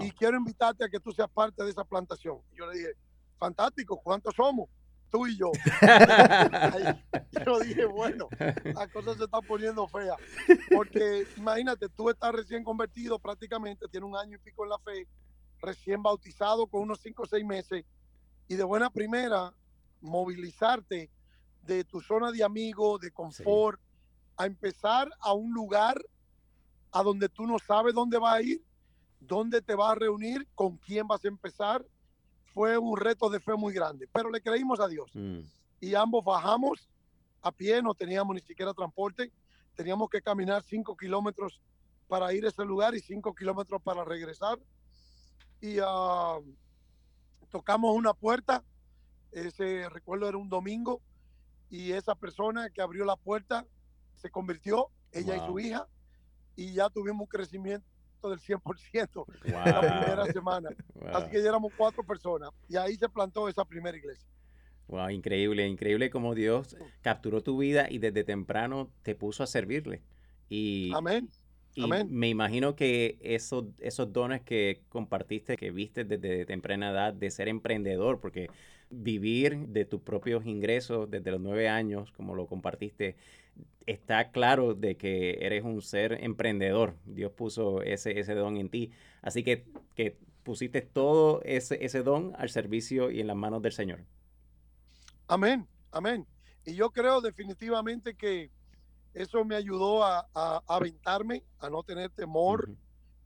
Y 0.00 0.10
quiero 0.12 0.36
invitarte 0.36 0.84
a 0.84 0.88
que 0.88 1.00
tú 1.00 1.12
seas 1.12 1.30
parte 1.30 1.64
de 1.64 1.70
esa 1.70 1.84
plantación. 1.84 2.38
Y 2.52 2.58
yo 2.58 2.66
le 2.66 2.78
dije, 2.78 2.92
fantástico, 3.38 4.00
¿cuántos 4.02 4.34
somos? 4.34 4.68
Tú 5.10 5.26
y 5.26 5.36
yo. 5.36 5.50
yo 7.46 7.60
dije, 7.60 7.84
bueno, 7.84 8.28
la 8.64 8.88
cosa 8.88 9.14
se 9.14 9.24
está 9.24 9.40
poniendo 9.40 9.86
fea. 9.86 10.16
Porque 10.74 11.26
imagínate, 11.36 11.88
tú 11.88 12.10
estás 12.10 12.32
recién 12.32 12.64
convertido 12.64 13.18
prácticamente, 13.18 13.88
tienes 13.88 14.08
un 14.08 14.16
año 14.16 14.36
y 14.36 14.40
pico 14.40 14.64
en 14.64 14.70
la 14.70 14.78
fe, 14.78 15.06
recién 15.60 16.02
bautizado 16.02 16.66
con 16.66 16.82
unos 16.82 17.00
5 17.00 17.22
o 17.22 17.26
6 17.26 17.44
meses. 17.44 17.84
Y 18.48 18.54
de 18.54 18.64
buena 18.64 18.90
primera, 18.90 19.52
movilizarte 20.02 21.10
de 21.62 21.84
tu 21.84 22.00
zona 22.00 22.30
de 22.30 22.44
amigos, 22.44 23.00
de 23.00 23.10
confort, 23.10 23.80
a 24.36 24.46
empezar 24.46 25.10
a 25.20 25.32
un 25.32 25.52
lugar 25.54 25.96
a 26.90 27.02
donde 27.02 27.28
tú 27.28 27.46
no 27.46 27.58
sabes 27.58 27.94
dónde 27.94 28.18
va 28.18 28.34
a 28.34 28.42
ir, 28.42 28.62
dónde 29.20 29.62
te 29.62 29.74
vas 29.74 29.92
a 29.92 29.94
reunir, 29.94 30.46
con 30.54 30.76
quién 30.76 31.06
vas 31.06 31.24
a 31.24 31.28
empezar, 31.28 31.84
fue 32.52 32.76
un 32.76 32.96
reto 32.98 33.30
de 33.30 33.40
fe 33.40 33.54
muy 33.54 33.72
grande. 33.72 34.08
Pero 34.12 34.30
le 34.30 34.40
creímos 34.40 34.80
a 34.80 34.88
Dios. 34.88 35.10
Mm. 35.14 35.40
Y 35.80 35.94
ambos 35.94 36.24
bajamos 36.24 36.88
a 37.40 37.50
pie, 37.50 37.82
no 37.82 37.94
teníamos 37.94 38.34
ni 38.34 38.42
siquiera 38.42 38.74
transporte, 38.74 39.32
teníamos 39.74 40.10
que 40.10 40.20
caminar 40.20 40.62
cinco 40.62 40.96
kilómetros 40.96 41.60
para 42.08 42.32
ir 42.34 42.44
a 42.44 42.48
ese 42.48 42.64
lugar 42.64 42.94
y 42.94 43.00
cinco 43.00 43.34
kilómetros 43.34 43.80
para 43.82 44.04
regresar. 44.04 44.58
Y 45.60 45.78
ah, 45.82 46.38
tocamos 47.50 47.96
una 47.96 48.12
puerta 48.12 48.62
ese 49.32 49.88
recuerdo 49.88 50.28
era 50.28 50.38
un 50.38 50.48
domingo 50.48 51.00
y 51.70 51.92
esa 51.92 52.14
persona 52.14 52.70
que 52.70 52.82
abrió 52.82 53.04
la 53.04 53.16
puerta 53.16 53.66
se 54.14 54.30
convirtió, 54.30 54.88
ella 55.10 55.36
y 55.36 55.40
su 55.40 55.58
hija, 55.58 55.88
y 56.54 56.74
ya 56.74 56.88
tuvimos 56.90 57.22
un 57.22 57.26
crecimiento 57.26 57.84
del 58.22 58.38
100% 58.38 59.24
la 59.44 59.80
primera 59.80 60.26
semana. 60.26 60.70
Así 61.12 61.30
que 61.30 61.42
ya 61.42 61.48
éramos 61.48 61.72
cuatro 61.76 62.04
personas 62.04 62.50
y 62.68 62.76
ahí 62.76 62.96
se 62.96 63.08
plantó 63.08 63.48
esa 63.48 63.64
primera 63.64 63.96
iglesia. 63.96 64.28
Wow, 64.88 65.10
increíble, 65.10 65.66
increíble 65.66 66.10
como 66.10 66.34
Dios 66.34 66.76
capturó 67.00 67.42
tu 67.42 67.58
vida 67.58 67.86
y 67.90 67.98
desde 67.98 68.24
temprano 68.24 68.90
te 69.02 69.14
puso 69.14 69.42
a 69.42 69.46
servirle. 69.46 70.02
Y, 70.48 70.92
Amén. 70.94 71.30
Y 71.74 71.86
me 71.86 72.28
imagino 72.28 72.76
que 72.76 73.16
esos, 73.22 73.64
esos 73.78 74.12
dones 74.12 74.42
que 74.42 74.82
compartiste, 74.90 75.56
que 75.56 75.70
viste 75.70 76.04
desde 76.04 76.44
temprana 76.44 76.90
edad 76.90 77.14
de 77.14 77.30
ser 77.30 77.48
emprendedor, 77.48 78.20
porque 78.20 78.50
vivir 78.92 79.68
de 79.68 79.84
tus 79.84 80.00
propios 80.00 80.46
ingresos 80.46 81.10
desde 81.10 81.30
los 81.30 81.40
nueve 81.40 81.68
años, 81.68 82.12
como 82.12 82.34
lo 82.34 82.46
compartiste, 82.46 83.16
está 83.86 84.30
claro 84.30 84.74
de 84.74 84.96
que 84.96 85.38
eres 85.40 85.64
un 85.64 85.82
ser 85.82 86.22
emprendedor. 86.22 86.94
Dios 87.04 87.32
puso 87.32 87.82
ese, 87.82 88.18
ese 88.18 88.34
don 88.34 88.56
en 88.56 88.68
ti. 88.68 88.92
Así 89.22 89.42
que, 89.42 89.64
que 89.94 90.16
pusiste 90.42 90.82
todo 90.82 91.42
ese, 91.44 91.84
ese 91.84 92.02
don 92.02 92.34
al 92.38 92.50
servicio 92.50 93.10
y 93.10 93.20
en 93.20 93.26
las 93.26 93.36
manos 93.36 93.62
del 93.62 93.72
Señor. 93.72 94.00
Amén, 95.26 95.66
amén. 95.90 96.26
Y 96.64 96.74
yo 96.74 96.90
creo 96.90 97.20
definitivamente 97.20 98.14
que 98.14 98.50
eso 99.14 99.44
me 99.44 99.56
ayudó 99.56 100.04
a, 100.04 100.26
aventarme, 100.66 101.42
a 101.58 101.68
no 101.68 101.82
tener 101.82 102.10
temor 102.10 102.70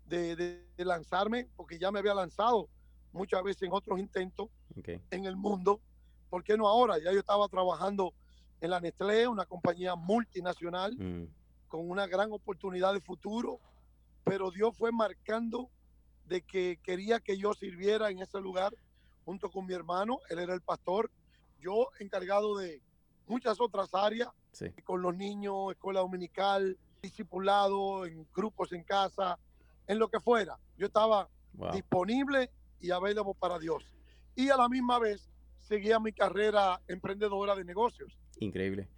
de, 0.06 0.64
lanzarme, 0.78 1.48
porque 1.56 1.78
ya 1.78 1.90
me 1.90 1.98
había 1.98 2.14
lanzado 2.14 2.68
muchas 3.16 3.42
veces 3.42 3.62
en 3.62 3.72
otros 3.72 3.98
intentos 3.98 4.48
en 5.10 5.24
el 5.24 5.36
mundo. 5.36 5.80
¿Por 6.30 6.44
qué 6.44 6.56
no 6.56 6.68
ahora? 6.68 6.98
Ya 6.98 7.12
yo 7.12 7.18
estaba 7.18 7.48
trabajando 7.48 8.12
en 8.60 8.70
la 8.70 8.80
Nestlé, 8.80 9.28
una 9.28 9.46
compañía 9.46 9.94
multinacional, 9.94 10.96
mm. 10.96 11.28
con 11.68 11.88
una 11.88 12.06
gran 12.06 12.32
oportunidad 12.32 12.92
de 12.92 13.00
futuro, 13.00 13.60
pero 14.24 14.50
Dios 14.50 14.76
fue 14.76 14.92
marcando 14.92 15.70
de 16.26 16.42
que 16.42 16.78
quería 16.82 17.20
que 17.20 17.38
yo 17.38 17.54
sirviera 17.54 18.10
en 18.10 18.20
ese 18.20 18.40
lugar 18.40 18.74
junto 19.24 19.50
con 19.50 19.66
mi 19.66 19.74
hermano, 19.74 20.20
él 20.30 20.38
era 20.38 20.54
el 20.54 20.60
pastor, 20.60 21.10
yo 21.60 21.88
encargado 21.98 22.56
de 22.56 22.80
muchas 23.26 23.60
otras 23.60 23.92
áreas, 23.92 24.28
con 24.84 25.02
los 25.02 25.16
niños, 25.16 25.72
escuela 25.72 26.00
dominical, 26.00 26.78
discipulado, 27.02 28.06
en 28.06 28.26
grupos 28.34 28.72
en 28.72 28.84
casa, 28.84 29.38
en 29.86 29.98
lo 29.98 30.08
que 30.08 30.20
fuera. 30.20 30.58
Yo 30.78 30.86
estaba 30.86 31.28
disponible 31.72 32.50
y 32.80 32.90
available 32.90 33.32
para 33.38 33.58
Dios. 33.58 33.84
Y 34.34 34.50
a 34.50 34.56
la 34.56 34.68
misma 34.68 34.98
vez 34.98 35.30
seguía 35.58 35.98
mi 35.98 36.12
carrera 36.12 36.80
emprendedora 36.88 37.54
de 37.54 37.64
negocios. 37.64 38.18
Increíble. 38.38 38.88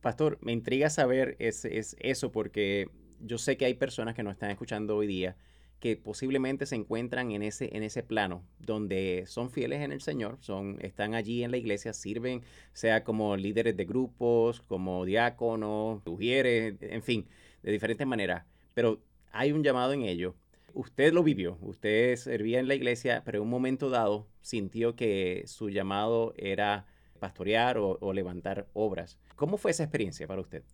Pastor, 0.00 0.38
me 0.40 0.52
intriga 0.52 0.90
saber 0.90 1.36
es, 1.38 1.64
es 1.64 1.96
eso 2.00 2.30
porque 2.32 2.88
yo 3.20 3.38
sé 3.38 3.56
que 3.56 3.64
hay 3.64 3.74
personas 3.74 4.14
que 4.14 4.22
nos 4.22 4.32
están 4.32 4.50
escuchando 4.50 4.96
hoy 4.96 5.06
día 5.06 5.36
que 5.80 5.96
posiblemente 5.96 6.66
se 6.66 6.76
encuentran 6.76 7.32
en 7.32 7.42
ese, 7.42 7.74
en 7.74 7.82
ese 7.82 8.02
plano, 8.02 8.44
donde 8.58 9.24
son 9.26 9.50
fieles 9.50 9.80
en 9.80 9.92
el 9.92 10.02
Señor, 10.02 10.36
son, 10.40 10.76
están 10.82 11.14
allí 11.14 11.42
en 11.42 11.50
la 11.50 11.56
iglesia, 11.56 11.94
sirven, 11.94 12.42
sea 12.74 13.02
como 13.02 13.34
líderes 13.36 13.76
de 13.76 13.86
grupos, 13.86 14.60
como 14.60 15.06
diáconos, 15.06 16.02
sugieres, 16.04 16.76
en 16.82 17.02
fin, 17.02 17.26
de 17.62 17.72
diferentes 17.72 18.06
maneras. 18.06 18.44
Pero 18.74 19.00
hay 19.32 19.52
un 19.52 19.64
llamado 19.64 19.94
en 19.94 20.02
ello. 20.02 20.34
Usted 20.74 21.12
lo 21.12 21.22
vivió, 21.22 21.58
usted 21.60 22.16
servía 22.16 22.60
en 22.60 22.68
la 22.68 22.74
iglesia, 22.74 23.22
pero 23.24 23.38
en 23.38 23.44
un 23.44 23.50
momento 23.50 23.90
dado 23.90 24.26
sintió 24.42 24.96
que 24.96 25.44
su 25.46 25.70
llamado 25.70 26.34
era 26.36 26.86
pastorear 27.18 27.78
o, 27.78 27.98
o 28.00 28.12
levantar 28.12 28.68
obras. 28.72 29.18
¿Cómo 29.36 29.56
fue 29.56 29.70
esa 29.70 29.82
experiencia 29.82 30.26
para 30.26 30.40
usted? 30.40 30.64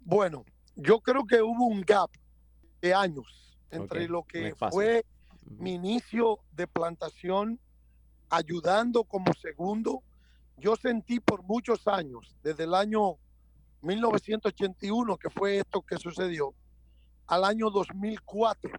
Bueno, 0.00 0.44
yo 0.76 1.00
creo 1.00 1.24
que 1.24 1.40
hubo 1.42 1.66
un 1.66 1.80
gap 1.82 2.10
de 2.80 2.92
años 2.94 3.56
entre 3.70 4.08
lo 4.08 4.22
que 4.22 4.54
fue 4.70 5.04
mi 5.46 5.74
inicio 5.74 6.40
de 6.52 6.66
plantación, 6.66 7.58
ayudando 8.30 9.04
como 9.04 9.32
segundo. 9.34 10.02
Yo 10.56 10.76
sentí 10.76 11.20
por 11.20 11.42
muchos 11.42 11.86
años, 11.88 12.36
desde 12.42 12.64
el 12.64 12.74
año 12.74 13.16
1981, 13.82 15.16
que 15.16 15.30
fue 15.30 15.58
esto 15.58 15.82
que 15.82 15.96
sucedió, 15.96 16.54
al 17.26 17.44
año 17.44 17.70
2004, 17.70 18.70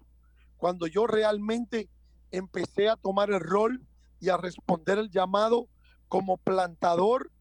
cuando 0.58 0.88
yo 0.88 1.08
realmente 1.08 1.90
empecé 2.32 2.90
a 2.90 2.96
tomar 2.96 3.30
el 3.30 3.40
rol 3.40 3.82
y 4.20 4.30
a 4.30 4.38
responder 4.38 4.98
el 4.98 5.10
llamado 5.10 5.68
como 6.08 6.38
plantador 6.38 7.32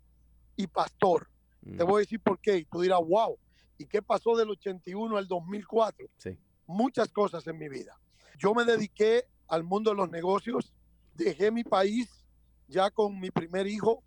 y 0.56 0.66
pastor. 0.66 1.28
Te 1.76 1.82
voy 1.82 1.96
a 1.96 1.98
decir 2.00 2.20
por 2.20 2.38
qué. 2.38 2.58
Y 2.58 2.64
tú 2.66 2.82
dirás, 2.82 3.00
wow, 3.00 3.38
¿y 3.78 3.86
qué 3.86 4.02
pasó 4.02 4.36
del 4.36 4.50
81 4.50 5.16
al 5.16 5.26
2004? 5.26 6.06
Sí 6.18 6.38
muchas 6.66 7.12
cosas 7.12 7.46
en 7.46 7.58
mi 7.58 7.68
vida. 7.68 7.98
Yo 8.38 8.54
me 8.54 8.64
dediqué 8.64 9.24
al 9.48 9.64
mundo 9.64 9.90
de 9.90 9.96
los 9.96 10.10
negocios, 10.10 10.72
dejé 11.14 11.50
mi 11.50 11.64
país 11.64 12.24
ya 12.68 12.90
con 12.90 13.20
mi 13.20 13.30
primer 13.30 13.66
hijo 13.66 14.02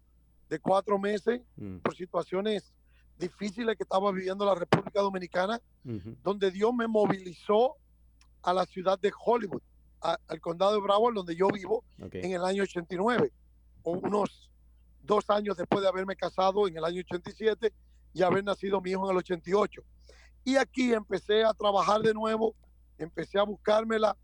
de 0.49 0.59
cuatro 0.59 0.97
meses 0.97 1.41
Mm. 1.55 1.77
por 1.77 1.95
situaciones 1.95 2.73
difíciles 3.17 3.75
que 3.77 3.83
estaba 3.83 4.11
viviendo 4.11 4.45
la 4.45 4.55
República 4.55 5.01
Dominicana, 5.01 5.59
Ujú. 5.85 6.15
donde 6.23 6.51
Dios 6.51 6.73
me 6.73 6.87
movilizó 6.87 7.75
a 8.43 8.53
la 8.53 8.65
ciudad 8.65 8.99
de 8.99 9.11
Hollywood, 9.25 9.61
a- 10.01 10.17
al 10.27 10.39
condado 10.39 10.73
de 10.73 10.79
Broward, 10.81 11.15
donde 11.15 11.35
yo 11.35 11.47
vivo, 11.47 11.83
Ok. 12.01 12.15
en 12.15 12.31
el 12.33 12.43
año 12.43 12.63
89, 12.63 13.31
o 13.83 13.91
unos 13.91 14.49
dos 15.01 15.29
años 15.29 15.57
después 15.57 15.81
de 15.81 15.87
haberme 15.87 16.15
casado 16.15 16.67
en 16.67 16.77
el 16.77 16.83
año 16.85 16.99
87 17.01 17.73
y 18.13 18.21
haber 18.21 18.43
nacido 18.43 18.81
mi 18.81 18.91
hijo 18.91 19.05
en 19.05 19.11
el 19.11 19.17
88. 19.17 19.81
Y 20.43 20.55
aquí 20.57 20.93
empecé 20.93 21.43
a 21.43 21.53
trabajar 21.53 22.01
de 22.01 22.13
nuevo, 22.13 22.53
empecé 22.97 23.39
a 23.39 23.43
buscármela, 23.43 24.15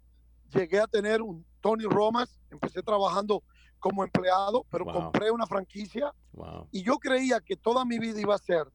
llegué 0.54 0.80
a 0.80 0.88
tener 0.88 1.22
un 1.22 1.46
Tony 1.62 1.86
Romas, 1.86 2.38
empecé 2.52 2.84
trabajando 2.84 3.42
como 3.80 4.04
empleado, 4.04 4.66
pero 4.70 4.86
Wow. 4.86 4.94
compré 4.94 5.32
una 5.32 5.46
franquicia 5.48 6.14
Wow. 6.34 6.68
y 6.72 6.84
yo 6.84 6.98
creía 7.00 7.40
que 7.42 7.56
toda 7.56 7.84
mi 7.86 8.00
vida 8.00 8.20
iba 8.20 8.36
a 8.36 8.38
ser 8.38 8.66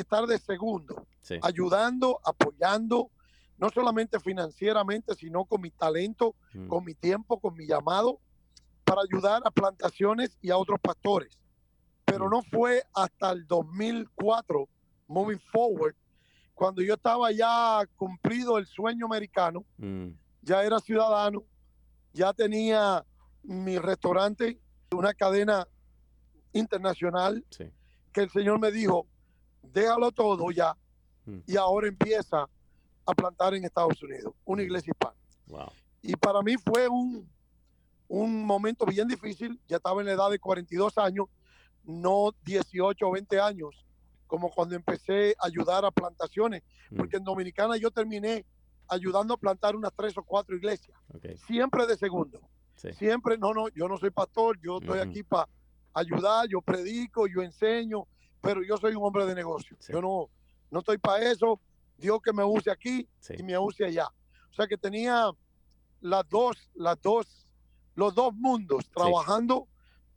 estar 0.00 0.26
de 0.26 0.38
segundo, 0.38 1.06
Sí. 1.20 1.38
ayudando, 1.42 2.20
apoyando, 2.24 3.10
no 3.58 3.68
solamente 3.70 4.20
financieramente, 4.20 5.14
sino 5.14 5.44
con 5.44 5.60
mi 5.60 5.70
talento, 5.70 6.34
Mm. 6.54 6.68
con 6.68 6.84
mi 6.84 6.94
tiempo, 6.94 7.40
con 7.40 7.54
mi 7.56 7.66
llamado, 7.66 8.20
para 8.84 9.02
ayudar 9.02 9.42
a 9.44 9.50
plantaciones 9.50 10.38
y 10.40 10.50
a 10.50 10.56
otros 10.56 10.78
pastores. 10.80 11.38
Pero 12.04 12.26
Mm. 12.26 12.30
no 12.30 12.42
fue 12.42 12.82
hasta 12.94 13.32
el 13.32 13.46
2004, 13.46 14.68
moving 15.08 15.40
forward, 15.52 15.94
cuando 16.54 16.82
yo 16.82 16.94
estaba 16.94 17.30
ya 17.32 17.82
cumplido 17.96 18.58
el 18.58 18.66
sueño 18.66 19.06
americano, 19.06 19.64
Mm. 19.76 20.10
ya 20.42 20.62
era 20.64 20.78
ciudadano, 20.80 21.42
ya 22.12 22.32
tenía 22.32 23.04
mi 23.42 23.78
restaurante, 23.78 24.60
una 24.92 25.12
cadena 25.14 25.66
internacional, 26.52 27.44
Sí. 27.50 27.64
que 28.12 28.22
el 28.22 28.30
Señor 28.30 28.58
me 28.58 28.70
dijo, 28.72 29.06
déjalo 29.62 30.10
todo 30.12 30.50
ya 30.50 30.76
Mm. 31.26 31.40
y 31.46 31.56
ahora 31.56 31.88
empieza 31.88 32.48
a 33.04 33.14
plantar 33.14 33.52
en 33.54 33.64
Estados 33.64 34.02
Unidos, 34.02 34.32
una 34.46 34.62
iglesia 34.62 34.92
hispana. 34.92 35.14
Wow. 35.46 35.68
Y 36.00 36.16
para 36.16 36.40
mí 36.42 36.56
fue 36.56 36.88
un, 36.88 37.28
un 38.08 38.44
momento 38.46 38.86
bien 38.86 39.06
difícil, 39.08 39.60
ya 39.68 39.76
estaba 39.76 40.00
en 40.00 40.06
la 40.06 40.12
edad 40.14 40.30
de 40.30 40.38
42 40.38 40.96
años, 40.96 41.26
no 41.84 42.32
18 42.44 43.06
o 43.06 43.10
20 43.12 43.40
años, 43.40 43.84
como 44.26 44.50
cuando 44.50 44.74
empecé 44.74 45.34
a 45.38 45.46
ayudar 45.46 45.84
a 45.84 45.90
plantaciones, 45.90 46.62
Mm. 46.90 46.96
porque 46.96 47.16
en 47.18 47.24
Dominicana 47.24 47.76
yo 47.76 47.90
terminé 47.90 48.46
ayudando 48.88 49.34
a 49.34 49.36
plantar 49.36 49.76
unas 49.76 49.92
tres 49.94 50.16
o 50.16 50.22
cuatro 50.22 50.56
iglesias, 50.56 50.96
Ok. 51.14 51.26
siempre 51.46 51.86
de 51.86 51.96
segundo. 51.98 52.40
Sí. 52.76 52.92
Siempre, 52.94 53.36
no, 53.36 53.52
no, 53.52 53.68
yo 53.68 53.86
no 53.88 53.98
soy 53.98 54.10
pastor, 54.10 54.58
yo 54.62 54.78
estoy 54.78 55.00
aquí 55.00 55.22
para 55.22 55.46
ayudar, 55.92 56.48
yo 56.48 56.62
predico, 56.62 57.26
yo 57.26 57.42
enseño, 57.42 58.06
pero 58.40 58.62
yo 58.62 58.76
soy 58.76 58.94
un 58.94 59.04
hombre 59.04 59.26
de 59.26 59.34
negocio. 59.34 59.76
Sí. 59.80 59.92
Yo 59.92 60.00
no, 60.00 60.28
no 60.70 60.78
estoy 60.80 60.98
para 60.98 61.30
eso. 61.30 61.60
Dios 61.96 62.20
que 62.22 62.32
me 62.32 62.44
use 62.44 62.70
aquí 62.70 63.08
Sí. 63.18 63.34
y 63.38 63.42
me 63.42 63.58
use 63.58 63.84
allá. 63.84 64.08
O 64.50 64.54
sea 64.54 64.66
que 64.66 64.76
tenía 64.76 65.30
las 66.00 66.28
dos, 66.28 66.70
las 66.74 67.00
dos, 67.02 67.46
los 67.94 68.14
dos 68.14 68.32
mundos 68.34 68.88
trabajando 68.90 69.66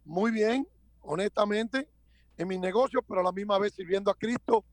muy 0.05 0.31
bien, 0.31 0.67
honestamente, 1.01 1.89
en 2.37 2.47
mis 2.47 2.59
negocios, 2.59 3.03
pero 3.07 3.21
a 3.21 3.23
la 3.23 3.31
misma 3.31 3.57
vez 3.59 3.73
sirviendo 3.73 4.09
a 4.11 4.15
Cristo 4.15 4.65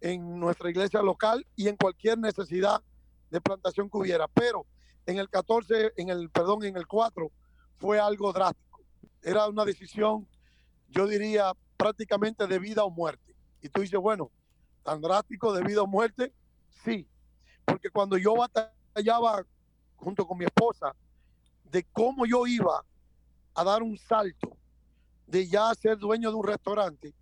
en 0.00 0.38
nuestra 0.38 0.70
iglesia 0.70 1.02
local 1.02 1.46
y 1.56 1.68
en 1.68 1.76
cualquier 1.76 2.18
necesidad 2.18 2.82
de 3.30 3.40
plantación 3.40 3.90
que 3.90 3.98
hubiera. 3.98 4.28
Pero 4.28 4.66
en 5.06 5.18
el 5.18 5.28
14, 5.28 5.92
en 5.96 6.08
el, 6.08 6.30
perdón, 6.30 6.64
en 6.64 6.76
el 6.76 6.86
4 6.86 7.30
fue 7.76 7.98
algo 7.98 8.32
drástico. 8.32 8.80
Era 9.22 9.48
una 9.48 9.64
decisión, 9.64 10.26
yo 10.88 11.06
diría, 11.06 11.52
prácticamente 11.80 12.46
de 12.46 12.58
vida 12.58 12.84
o 12.84 12.90
muerte. 12.90 13.34
Y 13.62 13.68
tú 13.70 13.80
dices, 13.80 13.98
bueno, 13.98 14.30
tan 14.82 15.00
drástico 15.00 15.52
de 15.54 15.62
vida 15.64 15.82
o 15.82 15.86
muerte, 15.86 16.32
sí. 16.84 17.08
Porque 17.64 17.88
cuando 17.90 18.18
yo 18.18 18.34
batallaba 18.36 19.44
junto 19.96 20.26
con 20.26 20.36
mi 20.38 20.44
esposa 20.44 20.94
de 21.64 21.84
cómo 21.92 22.26
yo 22.26 22.46
iba 22.46 22.84
a 23.54 23.64
dar 23.64 23.82
un 23.82 23.96
salto 23.96 24.56
de 25.26 25.46
ya 25.46 25.72
ser 25.74 25.96
dueño 25.98 26.30
de 26.30 26.36
un 26.36 26.46
restaurante, 26.46 27.14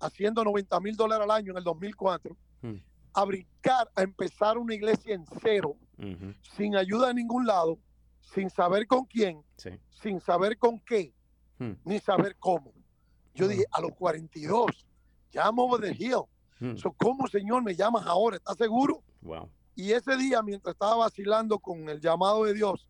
haciendo 0.00 0.42
90 0.42 0.80
mil 0.80 0.96
dólares 0.96 1.24
al 1.24 1.30
año 1.30 1.52
en 1.52 1.58
el 1.58 1.64
2004, 1.64 2.36
Mm. 2.62 2.76
a 3.14 3.24
brincar, 3.24 3.90
a 3.94 4.02
empezar 4.02 4.56
una 4.58 4.74
iglesia 4.74 5.14
en 5.14 5.24
cero, 5.42 5.76
sin 6.56 6.76
ayuda 6.76 7.08
de 7.08 7.14
ningún 7.14 7.46
lado, 7.46 7.78
sin 8.20 8.48
saber 8.50 8.86
con 8.86 9.04
quién, 9.04 9.42
Sí. 9.56 9.70
sin 10.02 10.20
saber 10.20 10.56
con 10.58 10.78
qué, 10.80 11.12
Mm. 11.58 11.72
ni 11.84 11.98
saber 11.98 12.36
cómo. 12.38 12.72
Yo 13.34 13.48
dije, 13.48 13.64
a 13.70 13.80
los 13.80 13.92
42, 13.92 14.86
ya 15.32 15.44
I'm 15.44 15.58
over 15.58 15.80
the 15.80 15.92
hill. 15.94 16.22
Mm. 16.60 16.76
So, 16.76 16.92
¿Cómo, 16.92 17.26
Señor, 17.28 17.62
me 17.62 17.74
llamas 17.74 18.04
ahora? 18.06 18.36
¿Estás 18.36 18.56
seguro? 18.56 19.02
Wow. 19.22 19.48
Y 19.74 19.92
ese 19.92 20.16
día, 20.16 20.42
mientras 20.42 20.74
estaba 20.74 20.96
vacilando 20.96 21.58
con 21.58 21.88
el 21.88 22.00
llamado 22.00 22.44
de 22.44 22.54
Dios, 22.54 22.86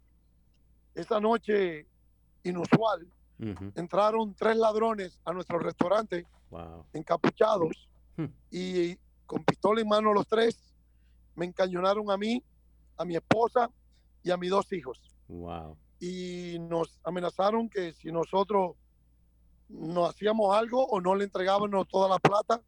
esa 0.94 1.20
noche 1.20 1.86
inusual, 2.42 3.06
entraron 3.74 4.34
tres 4.34 4.56
ladrones 4.56 5.18
a 5.24 5.32
nuestro 5.32 5.58
restaurante 5.58 6.26
Wow. 6.50 6.84
encapuchados 6.92 7.88
Hmm. 8.16 8.26
y 8.50 8.96
con 9.24 9.44
pistola 9.44 9.80
en 9.80 9.88
mano 9.88 10.12
los 10.12 10.26
tres 10.26 10.74
me 11.36 11.46
encañonaron 11.46 12.10
a 12.10 12.16
mí, 12.18 12.42
a 12.96 13.04
mi 13.04 13.14
esposa 13.16 13.70
y 14.22 14.30
a 14.30 14.36
mis 14.36 14.50
dos 14.50 14.70
hijos. 14.72 15.00
Wow. 15.28 15.76
Y 16.00 16.58
nos 16.60 16.98
amenazaron 17.04 17.68
que 17.70 17.92
si 17.94 18.10
nosotros 18.10 18.74
no 19.70 20.06
hacíamos 20.06 20.56
algo 20.56 20.86
o 20.86 21.00
no 21.00 21.14
le 21.14 21.24
entregábamos 21.24 21.88
toda 21.88 22.08
la 22.08 22.18
plata, 22.18 22.60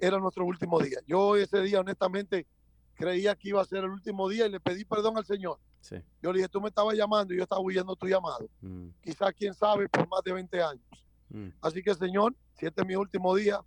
era 0.00 0.18
nuestro 0.18 0.44
último 0.44 0.80
día. 0.80 0.98
Yo 1.06 1.36
ese 1.36 1.60
día 1.62 1.80
honestamente 1.80 2.46
creía 2.94 3.34
que 3.36 3.50
iba 3.50 3.62
a 3.62 3.64
ser 3.64 3.84
el 3.84 3.90
último 3.90 4.28
día 4.28 4.46
y 4.46 4.50
le 4.50 4.60
pedí 4.60 4.84
perdón 4.84 5.16
al 5.16 5.24
Señor. 5.24 5.58
Sí. 5.80 5.96
Yo 6.22 6.32
le 6.32 6.38
dije, 6.38 6.48
tú 6.48 6.60
me 6.60 6.68
estabas 6.68 6.96
llamando 6.96 7.32
y 7.32 7.36
yo 7.36 7.44
estaba 7.44 7.60
huyendo 7.60 7.94
tu 7.96 8.06
llamado. 8.06 8.48
Mm. 8.60 8.88
Quizás, 9.00 9.32
quién 9.34 9.54
sabe, 9.54 9.88
por 9.88 10.08
más 10.08 10.22
de 10.24 10.32
20 10.32 10.62
años. 10.62 11.06
Mm. 11.30 11.48
Así 11.60 11.82
que, 11.82 11.94
Señor, 11.94 12.34
si 12.54 12.66
este 12.66 12.82
es 12.82 12.86
mi 12.86 12.96
último 12.96 13.34
día, 13.36 13.60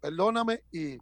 perdóname 0.00 0.62
y, 0.72 0.98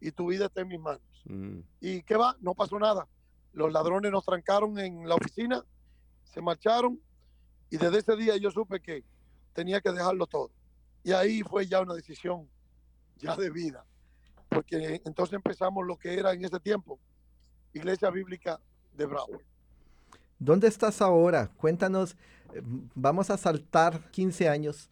y 0.00 0.10
tu 0.12 0.28
vida 0.28 0.46
está 0.46 0.60
en 0.60 0.68
mis 0.68 0.80
manos. 0.80 1.02
Mm. 1.24 1.60
¿Y 1.80 2.02
qué 2.02 2.16
va? 2.16 2.36
No 2.40 2.54
pasó 2.54 2.78
nada. 2.78 3.08
Los 3.52 3.72
ladrones 3.72 4.12
nos 4.12 4.24
trancaron 4.24 4.78
en 4.78 5.08
la 5.08 5.14
oficina, 5.14 5.64
se 6.24 6.40
marcharon 6.40 7.00
y 7.70 7.76
desde 7.76 7.98
ese 7.98 8.16
día 8.16 8.36
yo 8.36 8.50
supe 8.50 8.80
que 8.80 9.04
tenía 9.60 9.80
que 9.82 9.92
dejarlo 9.92 10.26
todo. 10.26 10.50
Y 11.04 11.12
ahí 11.12 11.42
fue 11.42 11.66
ya 11.66 11.80
una 11.82 11.92
decisión 11.94 12.48
ya 13.18 13.36
de 13.36 13.50
vida, 13.50 13.84
porque 14.48 15.02
entonces 15.04 15.34
empezamos 15.34 15.86
lo 15.86 15.96
que 15.98 16.14
era 16.18 16.32
en 16.32 16.42
ese 16.44 16.58
tiempo 16.60 16.98
Iglesia 17.74 18.08
Bíblica 18.10 18.58
de 18.96 19.04
Broward. 19.04 19.42
¿Dónde 20.38 20.66
estás 20.66 21.02
ahora? 21.02 21.48
Cuéntanos, 21.58 22.16
eh, 22.54 22.62
vamos 22.94 23.28
a 23.28 23.36
saltar 23.36 24.10
15 24.10 24.48
años. 24.48 24.88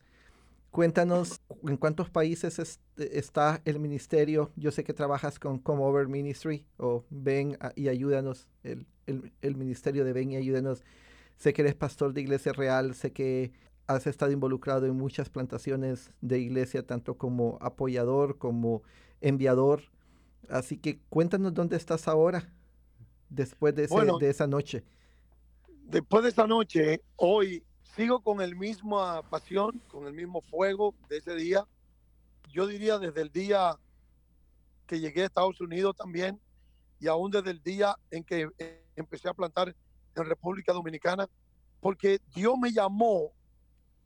Cuéntanos 0.70 1.40
en 1.66 1.78
cuántos 1.78 2.11
países 2.11 2.59
es- 2.59 2.78
está 2.98 3.62
el 3.64 3.78
ministerio. 3.81 4.52
Yo 4.54 4.70
sé 4.70 4.85
que 4.85 4.92
trabajas 4.92 5.38
con 5.38 5.59
Come 5.59 5.83
Over 5.83 6.09
Ministry 6.09 6.66
o 6.76 7.04
Ven 7.09 7.57
y 7.74 7.88
ayúdanos, 7.88 8.46
el, 8.64 8.87
el- 9.07 9.33
el 9.40 9.57
ministerio 9.57 10.04
de 10.04 10.12
Ven 10.12 10.33
y 10.33 10.37
ayúdanos. 10.37 10.85
Sé 11.38 11.54
que 11.54 11.62
eres 11.62 11.74
pastor 11.74 12.12
de 12.12 12.20
Iglesia 12.20 12.52
Real, 12.52 12.94
sé 12.94 13.12
que 13.12 13.50
has 13.88 14.07
estado 14.07 14.31
involucrado 14.31 14.87
en 14.87 14.96
muchas 14.96 15.31
plantaciones 15.31 16.11
de 16.20 16.38
iglesia, 16.38 16.87
tanto 16.87 17.16
como 17.16 17.59
apoyador 17.61 18.37
como 18.38 18.83
enviador. 19.22 19.83
Así 20.51 20.77
que 20.77 21.01
cuéntanos 21.09 21.55
dónde 21.55 21.77
estás 21.77 22.07
ahora, 22.07 22.53
después 23.31 23.74
de, 23.74 23.85
ese- 23.85 23.94
Bueno. 23.94 24.18
de 24.18 24.29
esa 24.29 24.46
noche. 24.46 24.85
Después 25.85 26.22
de 26.22 26.29
esa 26.29 26.46
noche, 26.46 27.01
hoy 27.16 27.64
sigo 27.96 28.20
con 28.20 28.42
el 28.42 28.55
misma 28.57 29.22
pasión, 29.31 29.81
con 29.88 30.07
el 30.07 30.12
mismo 30.12 30.42
fuego 30.42 30.94
de 31.09 31.16
ese 31.16 31.35
día. 31.35 31.66
Yo 32.53 32.66
diría 32.66 32.98
desde 32.98 33.22
el 33.22 33.31
día 33.33 33.79
que 34.87 35.01
llegué 35.01 35.22
a 35.22 35.27
Estados 35.27 35.61
Unidos 35.62 35.96
también 35.96 36.38
y 37.01 37.09
aún 37.09 37.31
desde 37.31 37.51
el 37.53 37.62
día 37.62 37.96
en 38.11 38.22
que 38.22 38.48
eh, 38.59 38.85
empecé 38.96 39.29
a 39.31 39.35
plantar 39.35 39.74
en 40.14 40.24
República 40.27 40.74
Dominicana, 40.74 41.27
porque 41.81 42.20
Dios 42.35 42.55
me 42.61 42.70
llamó 42.72 43.33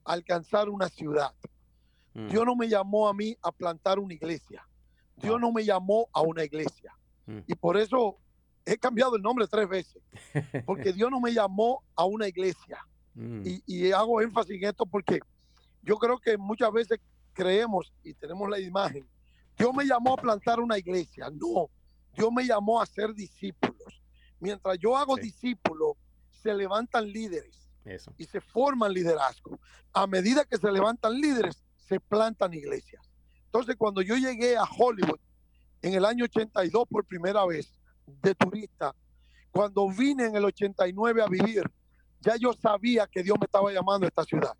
alcanzar 0.04 0.68
una 0.68 0.88
ciudad. 0.88 1.32
Mm. 2.14 2.28
Dios 2.28 2.46
no 2.46 2.56
me 2.56 2.68
llamó 2.68 3.08
a 3.08 3.14
mí 3.14 3.36
a 3.42 3.52
plantar 3.52 3.98
una 3.98 4.14
iglesia. 4.14 4.66
Dios 5.16 5.40
no 5.40 5.52
me 5.52 5.64
llamó 5.64 6.08
a 6.12 6.22
una 6.22 6.44
iglesia. 6.44 6.94
Mm. 7.26 7.38
Y 7.46 7.54
por 7.54 7.76
eso 7.76 8.18
he 8.64 8.76
cambiado 8.78 9.16
el 9.16 9.22
nombre 9.22 9.46
tres 9.46 9.68
veces, 9.68 10.02
porque 10.66 10.92
Dios 10.92 11.10
no 11.10 11.20
me 11.20 11.32
llamó 11.32 11.82
a 11.96 12.04
una 12.04 12.28
iglesia 12.28 12.78
Mm. 13.14 13.42
y, 13.44 13.62
y 13.66 13.92
hago 13.92 14.20
énfasis 14.20 14.56
en 14.62 14.68
esto 14.68 14.86
porque 14.86 15.20
yo 15.82 15.96
creo 15.98 16.18
que 16.18 16.38
muchas 16.38 16.72
veces 16.72 16.98
creemos 17.32 17.92
y 18.02 18.14
tenemos 18.14 18.48
la 18.48 18.58
imagen, 18.58 19.06
Dios 19.58 19.74
me 19.74 19.84
llamó 19.84 20.14
a 20.14 20.16
plantar 20.16 20.60
una 20.60 20.78
iglesia. 20.78 21.28
No, 21.30 21.68
Dios 22.14 22.32
me 22.32 22.46
llamó 22.46 22.80
a 22.80 22.86
ser 22.86 23.14
discípulos. 23.14 24.02
Mientras 24.40 24.78
yo 24.78 24.96
hago 24.96 25.16
discípulos, 25.16 25.96
se 26.30 26.54
levantan 26.54 27.10
líderes 27.10 27.61
y 28.16 28.24
se 28.24 28.40
forman 28.40 28.92
liderazgo. 28.92 29.58
A 29.92 30.06
medida 30.06 30.44
que 30.44 30.56
se 30.56 30.70
levantan 30.70 31.14
líderes, 31.14 31.64
se 31.76 32.00
plantan 32.00 32.54
iglesias. 32.54 33.02
Entonces, 33.46 33.76
cuando 33.76 34.00
yo 34.02 34.16
llegué 34.16 34.56
a 34.56 34.64
Hollywood 34.64 35.18
en 35.82 35.94
el 35.94 36.04
año 36.04 36.24
82 36.24 36.86
por 36.88 37.04
primera 37.04 37.44
vez 37.44 37.78
de 38.06 38.34
turista, 38.34 38.94
cuando 39.50 39.88
vine 39.90 40.26
en 40.26 40.36
el 40.36 40.44
89 40.44 41.22
a 41.22 41.26
vivir, 41.26 41.70
ya 42.20 42.36
yo 42.36 42.52
sabía 42.52 43.06
que 43.06 43.22
Dios 43.22 43.36
me 43.38 43.44
estaba 43.44 43.72
llamando 43.72 44.06
a 44.06 44.08
esta 44.08 44.24
ciudad. 44.24 44.56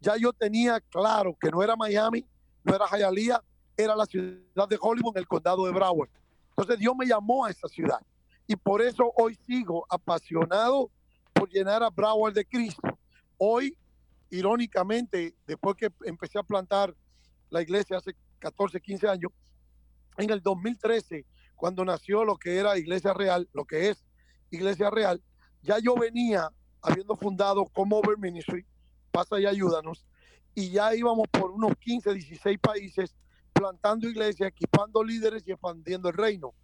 Ya 0.00 0.16
yo 0.16 0.32
tenía 0.32 0.80
claro 0.80 1.36
que 1.40 1.50
no 1.50 1.62
era 1.62 1.76
Miami, 1.76 2.26
no 2.64 2.74
era 2.74 2.86
Hialeah, 2.86 3.42
era 3.76 3.94
la 3.94 4.06
ciudad 4.06 4.68
de 4.68 4.78
Hollywood 4.80 5.16
en 5.16 5.20
el 5.20 5.28
condado 5.28 5.64
de 5.66 5.72
Broward. 5.72 6.10
Entonces 6.50 6.78
Dios 6.78 6.94
me 6.96 7.06
llamó 7.06 7.44
a 7.44 7.50
esa 7.50 7.68
ciudad. 7.68 8.00
Y 8.46 8.56
por 8.56 8.82
eso 8.82 9.12
hoy 9.16 9.34
sigo 9.46 9.86
apasionado 9.88 10.90
llenar 11.48 11.82
a 11.82 11.90
Broward 11.90 12.34
de 12.34 12.44
Cristo. 12.44 12.98
Hoy, 13.38 13.76
irónicamente, 14.30 15.34
después 15.46 15.76
que 15.76 15.90
empecé 16.04 16.38
a 16.38 16.42
plantar 16.42 16.94
la 17.50 17.62
iglesia 17.62 17.98
hace 17.98 18.14
14, 18.38 18.80
15 18.80 19.08
años, 19.08 19.32
en 20.18 20.30
el 20.30 20.40
2013, 20.40 21.24
cuando 21.54 21.84
nació 21.84 22.24
lo 22.24 22.36
que 22.36 22.56
era 22.56 22.78
Iglesia 22.78 23.12
Real, 23.12 23.48
lo 23.52 23.64
que 23.64 23.90
es 23.90 24.04
Iglesia 24.50 24.90
Real, 24.90 25.22
ya 25.62 25.78
yo 25.78 25.94
venía 25.94 26.50
habiendo 26.82 27.16
fundado 27.16 27.64
como 27.66 27.98
Over 27.98 28.18
Ministry, 28.18 28.64
pasa 29.10 29.40
y 29.40 29.46
ayúdanos, 29.46 30.06
y 30.54 30.70
ya 30.70 30.94
íbamos 30.94 31.26
por 31.28 31.50
unos 31.50 31.76
15, 31.76 32.14
16 32.14 32.58
países 32.58 33.14
plantando 33.52 34.08
iglesias, 34.08 34.48
equipando 34.48 35.02
líderes 35.02 35.42
y 35.46 35.52
expandiendo 35.52 36.08
el 36.08 36.16
reino. 36.16 36.54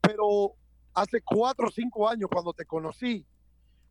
Pero 0.00 0.54
hace 0.94 1.20
cuatro 1.22 1.68
o 1.68 1.70
cinco 1.70 2.08
años, 2.08 2.28
cuando 2.32 2.52
te 2.52 2.64
conocí, 2.64 3.24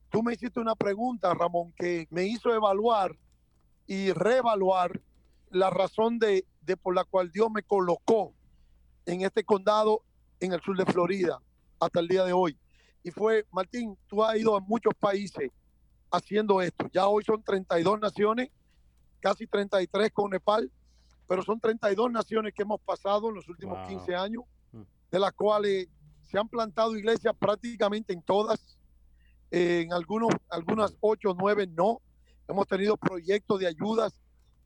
tú 0.10 0.24
me 0.24 0.34
hiciste 0.34 0.60
una 0.60 0.76
pregunta, 0.76 1.34
Ramón, 1.34 1.74
que 1.74 2.08
me 2.10 2.26
hizo 2.26 2.54
evaluar 2.54 3.16
y 3.86 4.12
reevaluar 4.12 5.02
la 5.50 5.70
razón 5.70 6.20
de, 6.20 6.46
de 6.62 6.78
por 6.78 6.96
la 6.96 7.04
cual 7.04 7.32
Dios 7.32 7.50
me 7.52 7.64
colocó 7.64 8.34
en 9.06 9.22
este 9.22 9.44
condado 9.44 10.04
en 10.40 10.54
el 10.54 10.62
sur 10.62 10.78
de 10.78 10.86
Florida 10.86 11.40
hasta 11.80 12.00
el 12.00 12.08
día 12.08 12.26
de 12.26 12.34
hoy. 12.34 12.58
Y 13.04 13.12
fue, 13.12 13.46
Martín, 13.52 13.98
tú 14.08 14.24
has 14.24 14.38
ido 14.38 14.56
a 14.56 14.60
muchos 14.60 14.94
países 14.96 15.50
haciendo 16.12 16.62
esto. 16.62 16.90
Ya 16.92 17.08
hoy 17.08 17.24
son 17.24 17.42
32 17.42 18.00
naciones, 18.00 18.50
casi 19.20 19.48
33 19.48 20.12
con 20.12 20.32
Nepal, 20.32 20.72
pero 21.28 21.44
son 21.44 21.60
32 21.60 22.12
naciones 22.12 22.54
que 22.54 22.64
hemos 22.64 22.82
pasado 22.82 23.30
en 23.30 23.36
los 23.36 23.48
últimos 23.48 23.88
15 23.88 24.16
años, 24.16 24.44
mm. 24.72 24.82
de 25.12 25.20
las 25.20 25.34
cuales 25.34 25.88
se 26.24 26.38
han 26.38 26.48
plantado 26.48 26.96
iglesias 26.98 27.34
prácticamente 27.38 28.14
en 28.14 28.22
todas, 28.22 28.77
en 29.52 29.94
algunos, 29.94 30.30
algunas 30.50 30.96
8 31.00 31.32
o 31.32 31.36
9 31.38 31.68
no. 31.68 32.02
Hemos 32.48 32.68
tenido 32.68 32.98
proyectos 32.98 33.60
de 33.60 33.68
ayudas, 33.68 34.22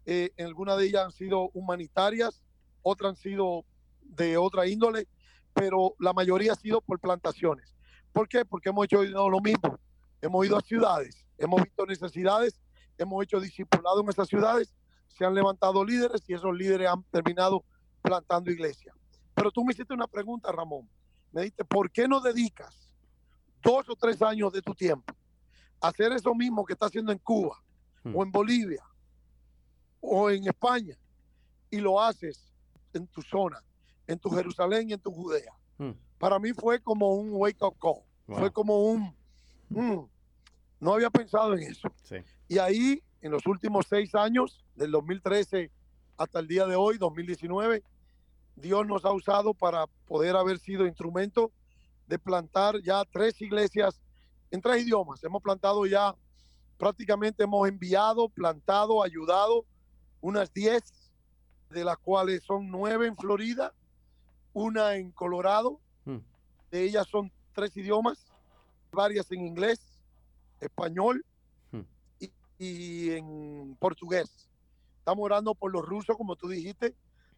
eh, 0.06 0.32
en 0.38 0.48
algunas 0.48 0.78
de 0.78 0.86
ellas 0.86 1.06
han 1.06 1.12
sido 1.12 1.50
humanitarias, 1.54 2.44
otras 2.82 3.12
han 3.12 3.16
sido 3.16 3.66
de 4.02 4.38
otra 4.38 4.68
índole, 4.68 5.08
pero 5.54 5.96
la 6.00 6.14
mayoría 6.14 6.54
ha 6.54 6.56
sido 6.56 6.82
por 6.82 7.00
plantaciones. 7.00 7.76
¿Por 8.12 8.28
qué? 8.28 8.46
Porque 8.46 8.70
hemos 8.70 8.86
hecho 8.86 9.04
lo 9.04 9.40
mismo. 9.40 9.80
Hemos 10.22 10.46
ido 10.46 10.58
a 10.58 10.62
ciudades, 10.62 11.26
hemos 11.38 11.64
visto 11.64 11.86
necesidades, 11.86 12.60
hemos 12.98 13.24
hecho 13.24 13.40
discipulado 13.40 14.02
en 14.02 14.10
esas 14.10 14.28
ciudades, 14.28 14.76
se 15.08 15.26
han 15.26 15.34
levantado 15.34 15.84
líderes 15.84 16.22
y 16.28 16.34
esos 16.34 16.56
líderes 16.56 16.90
han 16.90 17.04
terminado 17.04 17.64
plantando 18.02 18.52
iglesias. 18.52 18.96
Pero 19.34 19.52
tú 19.52 19.64
me 19.64 19.74
hiciste 19.74 19.94
una 19.94 20.08
pregunta, 20.08 20.52
Ramón. 20.52 20.88
Me 21.32 21.42
dijiste, 21.42 21.66
¿por 21.66 21.90
qué 21.90 22.08
no 22.08 22.20
dedicas 22.20 22.91
dos 23.62 23.90
o 23.90 23.96
tres 23.96 24.22
años 24.22 24.52
de 24.52 24.62
tu 24.62 24.74
tiempo 24.74 25.14
hacer 25.82 26.12
eso 26.12 26.34
mismo 26.36 26.64
que 26.64 26.74
está 26.74 26.86
haciendo 26.86 27.12
en 27.12 27.18
Cuba 27.18 27.62
hmm. 28.04 28.16
o 28.16 28.24
en 28.24 28.32
Bolivia 28.32 28.84
o 30.00 30.30
en 30.30 30.48
España 30.48 30.96
y 31.70 31.78
lo 31.78 32.02
haces 32.02 32.52
en 32.94 33.08
tu 33.08 33.22
zona, 33.22 33.64
en 34.08 34.20
tu 34.20 34.30
Jerusalén 34.30 34.90
y 34.90 34.94
en 34.94 35.00
tu 35.00 35.12
Judea? 35.12 35.54
Hmm. 35.78 35.92
Para 36.18 36.38
mí 36.38 36.54
fue 36.54 36.82
como 36.82 37.16
un 37.16 37.32
wake 37.34 37.62
up 37.64 37.76
call. 37.80 38.04
Fue 38.28 38.52
como 38.52 38.84
un, 38.86 39.14
mm, 39.70 40.06
no 40.80 40.94
había 40.94 41.10
pensado 41.10 41.54
en 41.54 41.64
eso. 41.64 41.90
Y 42.48 42.60
ahí, 42.60 43.04
en 43.22 43.32
los 43.32 43.46
últimos 43.46 43.88
seis 43.90 44.16
años, 44.16 44.64
del 44.76 44.92
2013 44.92 45.70
hasta 46.18 46.40
el 46.40 46.48
día 46.48 46.66
de 46.66 46.76
hoy, 46.76 46.98
2019, 46.98 47.84
Dios 48.56 48.88
nos 48.88 49.04
ha 49.04 49.12
usado 49.12 49.54
para 49.54 49.88
poder 50.06 50.36
haber 50.36 50.60
sido 50.60 50.86
instrumento 50.86 51.52
de 52.12 52.20
plantar 52.20 52.82
ya 52.82 53.06
tres 53.06 53.42
iglesias 53.42 54.02
en 54.52 54.62
tres 54.62 54.84
idiomas. 54.84 55.24
Hemos 55.24 55.42
plantado 55.42 55.86
ya, 55.86 56.14
prácticamente 56.78 57.44
hemos 57.44 57.66
enviado, 57.70 58.28
plantado, 58.28 59.02
ayudado 59.02 59.64
unas 60.20 60.54
diez, 60.54 60.84
de 61.70 61.86
las 61.86 61.98
cuales 61.98 62.44
son 62.44 62.70
nueve 62.70 63.08
en 63.08 63.16
Florida, 63.16 63.74
una 64.52 64.96
en 64.98 65.12
Colorado. 65.12 65.80
Hmm. 66.04 66.18
De 66.70 66.84
ellas 66.84 67.08
son 67.08 67.32
tres 67.54 67.78
idiomas, 67.78 68.26
varias 68.92 69.32
en 69.32 69.48
inglés 69.48 69.80
español 70.60 71.24
hmm. 71.72 71.82
y, 72.60 73.12
en 73.12 73.78
portugués. 73.80 74.50
Estamos 75.00 75.24
orando 75.24 75.56
por 75.56 75.72
los 75.72 75.86
rusos, 75.86 76.18
como 76.18 76.36
tú 76.36 76.50
dijiste. 76.50 76.94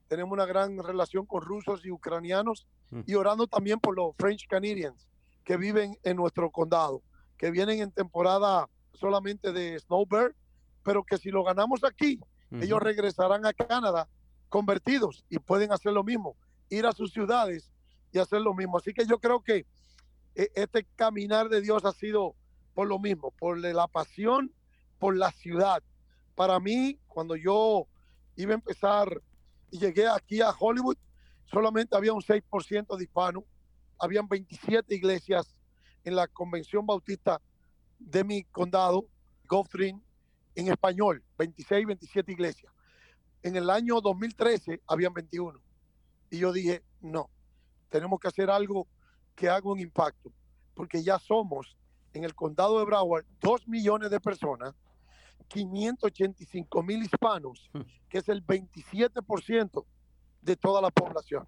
Tenemos 0.08 0.34
una 0.34 0.46
gran 0.46 0.78
relación 0.78 1.26
con 1.26 1.42
rusos 1.42 1.86
y 1.86 1.92
ucranianos 1.92 2.68
hmm. 2.92 3.02
y 3.06 3.16
orando 3.16 3.48
también 3.48 3.80
por 3.80 3.96
los 3.96 4.16
French 4.18 4.48
Canadians 4.48 5.08
que 5.44 5.58
viven 5.58 5.98
en 6.04 6.18
nuestro 6.18 6.52
condado, 6.52 7.02
que 7.38 7.52
vienen 7.52 7.82
en 7.82 7.92
temporada 7.92 8.70
solamente 8.94 9.52
de 9.52 9.78
Snowbird, 9.80 10.36
pero 10.84 11.04
que 11.04 11.18
si 11.18 11.30
lo 11.30 11.44
ganamos 11.44 11.84
aquí, 11.84 12.20
ellos 12.52 12.80
regresarán 12.82 13.48
a 13.48 13.54
Canadá 13.54 14.08
convertidos 14.48 15.26
y 15.30 15.40
pueden 15.40 15.72
hacer 15.72 15.94
lo 15.94 16.04
mismo, 16.04 16.36
ir 16.70 16.86
a 16.86 16.92
sus 16.92 17.12
ciudades 17.12 17.72
y 18.12 18.20
hacer 18.20 18.42
lo 18.42 18.54
mismo. 18.54 18.78
Así 18.78 18.94
que 18.94 19.08
yo 19.08 19.18
creo 19.18 19.42
que 19.42 19.66
eh, 20.36 20.50
este 20.54 20.86
caminar 20.96 21.50
de 21.50 21.62
Dios 21.62 21.84
ha 21.86 21.92
sido 21.92 22.36
por 22.76 22.88
lo 22.88 23.00
mismo, 23.00 23.32
por 23.32 23.58
la 23.58 23.88
pasión, 23.88 24.54
por 25.00 25.18
la 25.18 25.32
ciudad. 25.32 25.82
Para 26.36 26.60
mí, 26.60 27.00
cuando 27.08 27.36
yo 27.36 27.88
iba 28.36 28.52
a 28.52 28.56
empezar 28.56 29.22
llegué 29.80 30.08
aquí 30.08 30.42
a 30.42 30.52
Hollywood, 30.52 30.98
solamente 31.46 31.96
había 31.96 32.14
un 32.14 32.22
6% 32.22 32.98
de 32.98 33.04
hispanos, 33.04 33.44
habían 34.00 34.28
27 34.28 34.94
iglesias 34.96 35.56
en 36.04 36.16
la 36.16 36.28
convención 36.28 36.86
bautista 36.86 37.42
de 38.00 38.24
mi 38.24 38.44
condado, 38.44 39.06
Gulf 39.48 39.76
en 39.76 40.68
español, 40.68 41.24
26, 41.38 41.86
27 41.88 42.32
iglesias. 42.32 42.72
En 43.42 43.56
el 43.56 43.70
año 43.70 44.00
2013 44.02 44.82
habían 44.88 45.14
21. 45.14 45.60
Y 46.30 46.40
yo 46.40 46.52
dije, 46.52 46.84
no, 47.02 47.30
tenemos 47.90 48.20
que 48.20 48.28
hacer 48.28 48.50
algo 48.50 48.88
que 49.36 49.50
haga 49.50 49.70
un 49.70 49.80
impacto, 49.80 50.32
porque 50.74 51.04
ya 51.04 51.20
somos 51.20 51.76
en 52.14 52.24
el 52.24 52.36
condado 52.36 52.80
de 52.80 52.86
Broward 52.86 53.26
2 53.42 53.68
millones 53.68 54.10
de 54.12 54.20
personas, 54.20 54.74
585 55.48 56.84
mil 56.84 57.04
hispanos, 57.04 57.70
hmm. 57.74 57.82
que 58.10 58.18
es 58.20 58.30
el 58.30 58.46
27% 58.46 59.86
de 60.42 60.56
toda 60.56 60.82
la 60.82 60.90
población. 60.90 61.48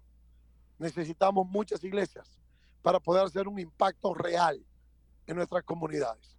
Necesitamos 0.78 1.46
muchas 1.46 1.82
iglesias 1.84 2.38
para 2.82 3.00
poder 3.00 3.24
hacer 3.24 3.48
un 3.48 3.58
impacto 3.58 4.14
real 4.14 4.62
en 5.26 5.36
nuestras 5.36 5.64
comunidades. 5.64 6.36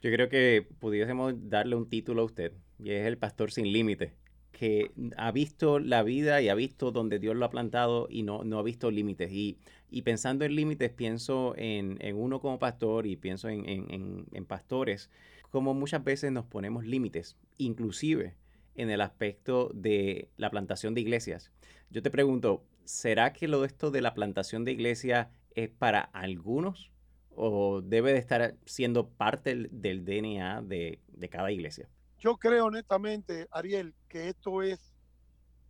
Yo 0.00 0.10
creo 0.10 0.28
que 0.28 0.66
pudiésemos 0.78 1.34
darle 1.48 1.76
un 1.76 1.88
título 1.88 2.22
a 2.22 2.24
usted, 2.24 2.52
y 2.78 2.90
es 2.92 3.06
el 3.06 3.18
pastor 3.18 3.50
sin 3.50 3.72
límite, 3.72 4.14
que 4.52 4.90
ha 5.16 5.30
visto 5.32 5.78
la 5.78 6.02
vida 6.02 6.40
y 6.40 6.48
ha 6.48 6.54
visto 6.54 6.90
donde 6.90 7.18
Dios 7.18 7.36
lo 7.36 7.44
ha 7.44 7.50
plantado 7.50 8.06
y 8.08 8.22
no, 8.22 8.44
no 8.44 8.58
ha 8.58 8.62
visto 8.62 8.90
límites. 8.90 9.32
Y 9.32 9.58
y 9.90 10.02
pensando 10.02 10.44
en 10.44 10.54
límites, 10.54 10.90
pienso 10.90 11.54
en, 11.56 11.98
uno 12.14 12.40
como 12.40 12.58
pastor 12.58 13.06
y 13.06 13.16
pienso 13.16 13.48
en, 13.48 14.44
pastores, 14.46 15.10
como 15.50 15.74
muchas 15.74 16.04
veces 16.04 16.32
nos 16.32 16.46
ponemos 16.46 16.84
límites, 16.84 17.36
inclusive 17.56 18.36
en 18.74 18.90
el 18.90 19.00
aspecto 19.00 19.70
de 19.74 20.28
la 20.36 20.50
plantación 20.50 20.94
de 20.94 21.00
iglesias. 21.00 21.50
Yo 21.90 22.02
te 22.02 22.10
pregunto, 22.10 22.64
¿será 22.84 23.32
que 23.32 23.48
lo 23.48 23.62
de 23.62 23.66
esto 23.66 23.90
de 23.90 24.02
la 24.02 24.14
plantación 24.14 24.64
de 24.64 24.72
iglesias 24.72 25.28
es 25.54 25.68
para 25.68 26.00
algunos 26.00 26.90
o 27.34 27.80
debe 27.82 28.12
de 28.12 28.18
estar 28.18 28.54
siendo 28.66 29.08
parte 29.08 29.68
del, 29.70 30.04
DNA 30.04 30.62
de, 30.62 31.00
de 31.08 31.28
cada 31.28 31.50
iglesia? 31.50 31.88
Yo 32.18 32.36
creo 32.36 32.66
honestamente, 32.66 33.48
Ariel, 33.50 33.94
que 34.08 34.28
esto 34.28 34.62
es 34.62 34.92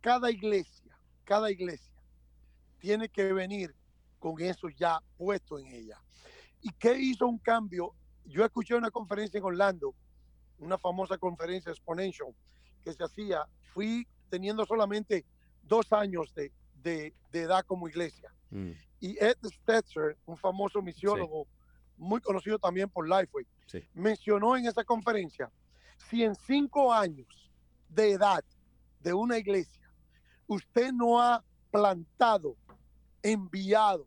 cada 0.01 0.31
iglesia, 0.31 0.97
cada 1.23 1.51
iglesia 1.51 1.89
tiene 2.79 3.09
que 3.09 3.33
venir 3.33 3.75
con 4.17 4.39
eso 4.41 4.69
ya 4.69 4.99
puesto 5.17 5.59
en 5.59 5.67
ella. 5.67 6.01
¿Y 6.61 6.71
qué 6.71 6.97
hizo 6.97 7.27
un 7.27 7.37
cambio? 7.37 7.93
Yo 8.29 8.45
escuché 8.45 8.75
una 8.75 8.91
conferencia 8.91 9.39
en 9.39 9.43
Orlando, 9.43 9.95
una 10.59 10.77
famosa 10.77 11.17
conferencia 11.17 11.71
Exponential, 11.71 12.29
que 12.83 12.93
se 12.93 13.03
hacía, 13.03 13.43
fui 13.73 14.07
teniendo 14.29 14.65
solamente 14.67 15.25
dos 15.63 15.91
años 15.91 16.33
de, 16.35 16.51
de, 16.83 17.13
edad 17.33 17.65
como 17.65 17.89
iglesia. 17.89 18.31
Mm. 18.51 18.71
Y 18.99 19.17
Ed 19.23 19.37
Stetzer, 19.43 20.15
un 20.27 20.37
famoso 20.37 20.81
misiólogo 20.81 21.47
muy 21.97 22.21
conocido 22.21 22.59
también 22.59 22.87
por 22.89 23.09
Lifeway, 23.09 23.45
mencionó 23.93 24.55
en 24.55 24.67
esa 24.67 24.83
conferencia, 24.83 25.51
si 25.97 26.23
en 26.23 26.35
cinco 26.35 26.93
años 26.93 27.51
de 27.89 28.11
edad 28.11 28.43
de 28.99 29.13
una 29.13 29.37
iglesia 29.37 29.91
usted 30.47 30.91
no 30.91 31.19
ha 31.19 31.43
plantado, 31.71 32.55
enviado 33.23 34.05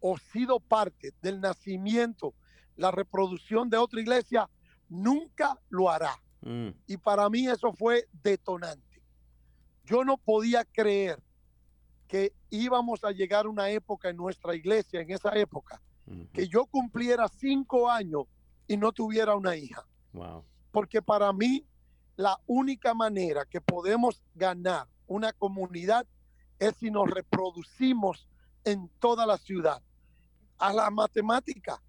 o 0.00 0.16
sido 0.18 0.58
parte 0.58 1.12
del 1.20 1.40
nacimiento, 1.40 2.34
la 2.76 2.90
reproducción 2.90 3.68
de 3.70 3.76
otra 3.76 4.00
iglesia, 4.00 4.48
nunca 4.88 5.58
lo 5.68 5.90
hará. 5.90 6.20
Mm. 6.42 6.68
Y 6.86 6.96
para 6.96 7.28
mí 7.28 7.48
eso 7.48 7.72
fue 7.72 8.08
detonante. 8.22 9.02
Yo 9.84 10.04
no 10.04 10.16
podía 10.16 10.64
creer 10.64 11.22
que 12.08 12.32
íbamos 12.50 13.04
a 13.04 13.10
llegar 13.10 13.46
a 13.46 13.48
una 13.48 13.70
época 13.70 14.08
en 14.08 14.16
nuestra 14.16 14.54
iglesia, 14.54 15.00
en 15.00 15.10
esa 15.10 15.30
época, 15.36 15.80
que 16.32 16.46
yo 16.46 16.66
cumpliera 16.66 17.26
cinco 17.26 17.90
años 17.90 18.26
y 18.68 18.76
no 18.76 18.92
tuviera 18.92 19.34
una 19.34 19.56
hija. 19.56 19.84
Porque 20.70 21.02
para 21.02 21.32
mí 21.32 21.66
la 22.16 22.38
única 22.46 22.94
manera 22.94 23.44
que 23.44 23.60
podemos 23.60 24.22
ganar 24.34 24.86
una 25.06 25.32
comunidad 25.32 26.06
es 26.58 26.76
si 26.76 26.90
nos 26.90 27.10
reproducimos 27.10 28.28
en 28.64 28.88
toda 29.00 29.26
la 29.26 29.36
ciudad. 29.36 29.82
A 30.58 30.72
la 30.72 30.90
matemática, 30.90 31.82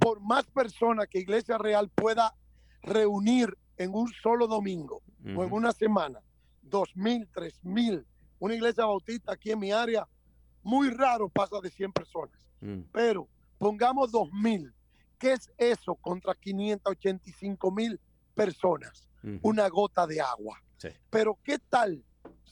por 0.00 0.20
más 0.20 0.44
personas 0.46 1.08
que 1.08 1.18
Iglesia 1.18 1.58
Real 1.58 1.90
pueda 1.90 2.34
reunir 2.82 3.56
en 3.76 3.94
un 3.94 4.12
solo 4.22 4.46
domingo 4.46 5.02
o 5.36 5.44
en 5.44 5.52
una 5.52 5.72
semana, 5.72 6.20
dos 6.62 6.94
mil, 6.94 7.28
tres 7.32 7.64
mil, 7.64 8.06
una 8.38 8.54
iglesia 8.54 8.84
bautista 8.84 9.32
aquí 9.32 9.50
en 9.50 9.58
mi 9.58 9.72
área, 9.72 10.06
muy 10.62 10.90
raro 10.90 11.28
pasa 11.28 11.60
de 11.62 11.70
100 11.70 11.92
personas. 11.92 12.38
Mm. 12.60 12.80
Pero 12.92 13.28
pongamos 13.58 14.12
dos 14.12 14.30
mil, 14.32 14.72
¿qué 15.18 15.32
es 15.32 15.50
eso 15.56 15.94
contra 15.94 16.34
585 16.34 17.70
mil 17.70 18.00
personas? 18.34 19.08
Una 19.40 19.68
gota 19.68 20.06
de 20.06 20.20
agua. 20.20 20.62
Pero 21.08 21.38
¿qué 21.42 21.58
tal 21.58 22.04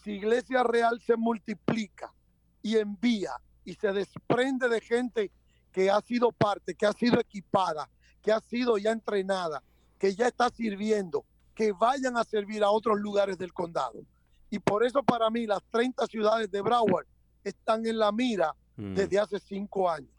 si 0.03 0.13
Iglesia 0.13 0.63
Real 0.63 0.99
se 1.03 1.19
multiplica 1.19 2.15
y 2.63 2.79
envía 2.79 3.33
y 3.63 3.75
se 3.75 3.93
desprende 3.93 4.71
de 4.71 4.81
gente 4.81 5.31
que 5.73 5.91
ha 5.91 6.01
sido 6.01 6.31
parte, 6.31 6.75
que 6.75 6.87
ha 6.87 6.93
sido 6.93 7.19
equipada, 7.19 7.89
que 8.21 8.31
ha 8.31 8.41
sido 8.41 8.79
ya 8.79 8.93
entrenada, 8.93 9.63
que 9.99 10.15
ya 10.15 10.29
está 10.29 10.51
sirviendo, 10.51 11.25
que 11.55 11.73
vayan 11.73 12.17
a 12.17 12.25
servir 12.25 12.63
a 12.63 12.71
otros 12.71 13.01
lugares 13.01 13.39
del 13.39 13.53
condado. 13.53 14.05
Y 14.51 14.59
por 14.59 14.85
eso 14.85 15.03
para 15.03 15.31
mí 15.31 15.47
las 15.47 15.63
30 15.71 16.07
ciudades 16.07 16.51
de 16.51 16.61
Broward 16.61 17.07
están 17.43 17.87
en 17.87 17.99
la 17.99 18.13
mira 18.13 18.55
mm. 18.77 18.95
desde 18.95 19.19
hace 19.19 19.41
cinco 19.41 19.91
años. 19.91 20.13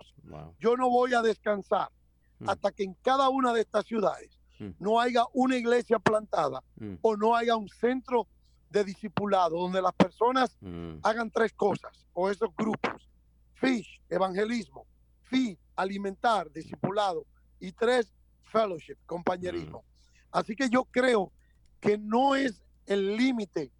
Yo 0.59 0.75
no 0.75 0.89
voy 0.89 1.13
a 1.13 1.21
descansar 1.21 1.89
mm. 2.39 2.49
hasta 2.49 2.71
que 2.71 2.83
en 2.83 2.95
cada 2.95 3.29
una 3.29 3.53
de 3.53 3.61
estas 3.61 3.85
ciudades 3.85 4.29
mm. 4.59 4.69
no 4.79 4.99
haya 4.99 5.23
una 5.33 5.55
iglesia 5.55 5.99
plantada 5.99 6.63
o 7.01 7.15
no 7.15 7.35
haya 7.35 7.55
un 7.55 7.69
centro 7.69 8.27
de 8.69 8.83
discipulado 8.83 9.59
donde 9.59 9.81
las 9.81 9.93
personas 9.93 10.57
hagan 11.03 11.29
tres 11.29 11.53
cosas 11.53 12.07
o 12.13 12.29
esos 12.29 12.49
grupos. 12.55 13.07
Fish, 13.53 14.01
evangelismo. 14.09 14.87
Feed, 15.23 15.57
alimentar, 15.75 16.51
discipulado. 16.51 17.25
Y 17.59 17.71
tres, 17.71 18.13
fellowship, 18.43 18.97
compañerismo. 19.05 19.83
Así 20.31 20.55
que 20.55 20.69
yo 20.69 20.85
creo 20.85 21.31
que 21.79 21.97
no 21.97 22.35
es 22.35 22.63
el 22.85 23.15
límite 23.15 23.71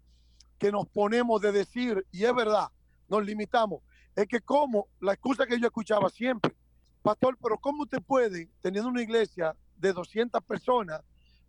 que 0.58 0.72
nos 0.72 0.86
ponemos 0.88 1.40
de 1.40 1.52
decir, 1.52 2.06
y 2.10 2.24
es 2.24 2.34
verdad, 2.34 2.68
nos 3.08 3.24
limitamos. 3.24 3.82
Es 4.14 4.26
que 4.26 4.40
como, 4.40 4.88
la 5.00 5.12
excusa 5.12 5.46
que 5.46 5.58
yo 5.58 5.66
escuchaba 5.66 6.08
siempre, 6.08 6.54
pastor, 7.02 7.36
pero 7.42 7.58
¿cómo 7.58 7.82
usted 7.82 8.00
puede, 8.02 8.48
teniendo 8.62 8.88
una 8.88 9.02
iglesia 9.02 9.56
de 9.76 9.92
200 9.92 10.42
personas, 10.44 11.02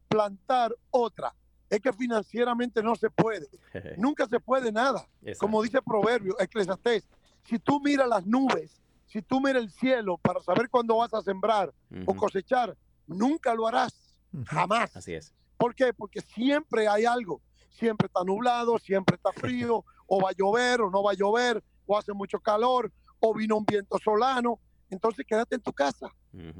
plantar 0.07 0.75
otra? 0.91 1.33
Es 1.69 1.79
que 1.79 1.93
financieramente 1.93 2.83
no 2.83 2.95
se 2.95 3.09
puede. 3.09 3.47
Nunca 3.97 4.27
se 4.27 4.39
puede 4.39 4.71
nada. 4.71 5.07
Como 5.39 5.61
dice 5.63 5.81
Proverbio, 5.81 6.35
Eclesiastés, 6.39 7.07
si 7.43 7.59
tú 7.59 7.79
miras 7.79 8.07
las 8.07 8.25
nubes, 8.25 8.81
si 9.05 9.21
tú 9.21 9.39
miras 9.39 9.63
el 9.63 9.71
cielo 9.71 10.17
para 10.17 10.41
saber 10.41 10.69
cuándo 10.69 10.97
vas 10.97 11.13
a 11.13 11.21
sembrar 11.21 11.73
o 12.05 12.15
cosechar, 12.15 12.75
nunca 13.07 13.53
lo 13.53 13.67
harás. 13.67 14.17
Jamás. 14.45 14.95
Así 14.95 15.13
es. 15.13 15.33
¿Por 15.57 15.73
qué? 15.75 15.93
Porque 15.93 16.21
siempre 16.21 16.87
hay 16.87 17.05
algo. 17.05 17.41
Siempre 17.69 18.07
está 18.07 18.23
nublado, 18.23 18.77
siempre 18.77 19.15
está 19.15 19.31
frío, 19.31 19.83
o 20.07 20.21
va 20.21 20.29
a 20.29 20.33
llover 20.33 20.81
o 20.81 20.89
no 20.89 21.03
va 21.03 21.11
a 21.11 21.15
llover, 21.15 21.63
o 21.85 21.97
hace 21.97 22.13
mucho 22.13 22.39
calor, 22.39 22.91
o 23.19 23.33
vino 23.33 23.57
un 23.57 23.65
viento 23.65 23.97
solano. 23.99 24.59
Entonces 24.89 25.25
quédate 25.25 25.55
en 25.55 25.61
tu 25.61 25.73
casa. 25.73 26.13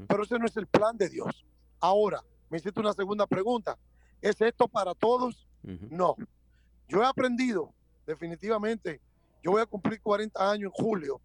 Pero 0.08 0.22
ese 0.22 0.38
no 0.38 0.46
es 0.46 0.56
el 0.56 0.66
plan 0.66 0.96
de 0.96 1.08
Dios. 1.08 1.44
Ahora, 1.80 2.22
me 2.48 2.58
hiciste 2.58 2.80
una 2.80 2.92
segunda 2.92 3.26
pregunta. 3.26 3.76
¿Es 4.22 4.40
esto 4.40 4.66
para 4.66 4.94
todos? 4.94 5.46
No. 5.62 6.16
Yo 6.88 7.02
he 7.02 7.06
aprendido, 7.06 7.74
definitivamente, 8.06 9.00
yo 9.42 9.52
voy 9.52 9.60
a 9.60 9.66
cumplir 9.66 10.00
40 10.00 10.50
años 10.50 10.72
en 10.74 10.84
julio 10.84 11.20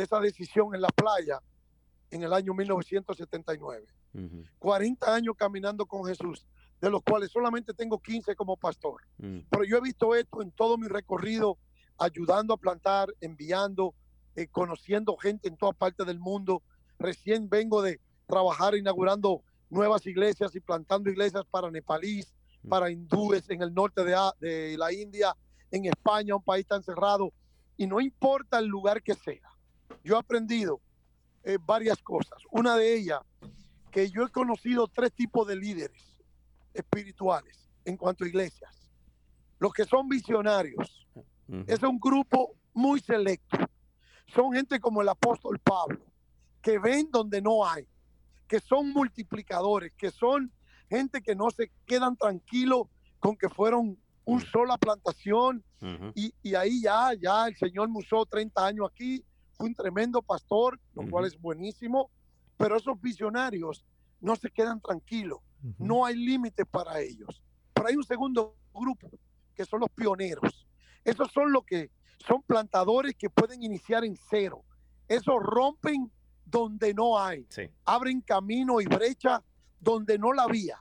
de 0.00 0.04
esa 0.04 0.18
decisión 0.18 0.74
en 0.74 0.80
la 0.80 0.88
playa 0.88 1.40
en 2.10 2.22
el 2.22 2.32
año 2.32 2.54
1979. 2.54 3.86
40 4.58 5.14
años 5.14 5.34
caminando 5.36 5.86
con 5.86 6.04
Jesús, 6.06 6.48
de 6.80 6.90
los 6.90 7.02
cuales 7.02 7.30
solamente 7.30 7.74
tengo 7.74 8.00
15 8.00 8.34
como 8.34 8.56
pastor. 8.56 9.02
Mm. 9.18 9.40
Pero 9.50 9.64
yo 9.64 9.76
he 9.76 9.80
visto 9.80 10.14
esto 10.14 10.42
en 10.42 10.50
todo 10.50 10.78
mi 10.78 10.88
recorrido, 10.88 11.58
ayudando 11.98 12.54
a 12.54 12.56
plantar, 12.56 13.14
enviando, 13.20 13.94
eh, 14.34 14.48
conociendo 14.48 15.16
gente 15.16 15.48
en 15.48 15.56
toda 15.56 15.72
parte 15.72 16.04
del 16.04 16.18
mundo. 16.18 16.62
Recién 16.98 17.48
vengo 17.48 17.82
de 17.82 18.00
trabajar 18.26 18.74
inaugurando 18.74 19.42
nuevas 19.68 20.06
iglesias 20.06 20.56
y 20.56 20.60
plantando 20.60 21.10
iglesias 21.10 21.44
para 21.50 21.70
nepalíes, 21.70 22.34
mm. 22.62 22.68
para 22.68 22.90
hindúes 22.90 23.48
en 23.50 23.62
el 23.62 23.72
norte 23.72 24.02
de, 24.02 24.16
de 24.40 24.78
la 24.78 24.92
India, 24.92 25.36
en 25.70 25.84
España, 25.84 26.34
un 26.34 26.42
país 26.42 26.66
tan 26.66 26.82
cerrado. 26.82 27.32
Y 27.76 27.86
no 27.86 28.00
importa 28.00 28.58
el 28.58 28.66
lugar 28.66 29.02
que 29.02 29.14
sea. 29.14 29.50
Yo 30.02 30.16
he 30.16 30.18
aprendido 30.18 30.80
eh, 31.44 31.58
varias 31.64 31.98
cosas. 32.02 32.38
Una 32.50 32.76
de 32.76 32.94
ellas 32.94 33.20
que 33.90 34.10
yo 34.10 34.24
he 34.24 34.30
conocido 34.30 34.88
tres 34.88 35.12
tipos 35.12 35.46
de 35.46 35.56
líderes 35.56 36.16
espirituales 36.74 37.68
en 37.84 37.96
cuanto 37.96 38.24
a 38.24 38.28
iglesias. 38.28 38.88
Los 39.58 39.72
que 39.72 39.84
son 39.84 40.08
visionarios. 40.08 41.06
Es 41.66 41.82
un 41.82 41.98
grupo 41.98 42.54
muy 42.72 43.00
selecto. 43.00 43.58
Son 44.28 44.52
gente 44.52 44.78
como 44.78 45.02
el 45.02 45.08
apóstol 45.08 45.58
Pablo, 45.58 45.98
que 46.62 46.78
ven 46.78 47.10
donde 47.10 47.42
no 47.42 47.66
hay, 47.66 47.88
que 48.46 48.60
son 48.60 48.92
multiplicadores, 48.92 49.92
que 49.98 50.12
son 50.12 50.52
gente 50.88 51.20
que 51.20 51.34
no 51.34 51.50
se 51.50 51.72
quedan 51.86 52.16
tranquilos 52.16 52.86
con 53.18 53.36
que 53.36 53.48
fueron 53.48 53.98
un 54.24 54.40
sola 54.40 54.78
plantación 54.78 55.64
y, 56.14 56.32
y, 56.42 56.54
ahí 56.54 56.82
ya, 56.82 57.10
ya 57.20 57.48
el 57.48 57.56
Señor 57.56 57.88
musó 57.88 58.26
30 58.26 58.66
años 58.66 58.88
aquí, 58.90 59.24
fue 59.60 59.68
un 59.68 59.74
tremendo 59.74 60.22
pastor, 60.22 60.80
lo 60.94 61.06
cual 61.10 61.26
es 61.26 61.38
buenísimo, 61.38 62.10
pero 62.56 62.78
esos 62.78 62.98
visionarios 62.98 63.84
no 64.18 64.34
se 64.34 64.50
quedan 64.50 64.80
tranquilos, 64.80 65.40
no 65.78 66.06
hay 66.06 66.16
límite 66.16 66.64
para 66.64 66.98
ellos. 67.00 67.42
Pero 67.74 67.88
hay 67.88 67.94
un 67.94 68.04
segundo 68.04 68.56
grupo, 68.72 69.10
que 69.54 69.66
son 69.66 69.80
los 69.80 69.90
pioneros. 69.90 70.66
Esos 71.04 71.30
son 71.30 71.52
los 71.52 71.64
que 71.64 71.90
son 72.26 72.40
plantadores 72.40 73.14
que 73.16 73.28
pueden 73.28 73.62
iniciar 73.62 74.02
en 74.02 74.16
cero. 74.30 74.64
Esos 75.06 75.42
rompen 75.42 76.10
donde 76.46 76.94
no 76.94 77.18
hay, 77.18 77.46
abren 77.84 78.22
camino 78.22 78.80
y 78.80 78.86
brecha 78.86 79.42
donde 79.78 80.18
no 80.18 80.32
la 80.32 80.44
había, 80.44 80.78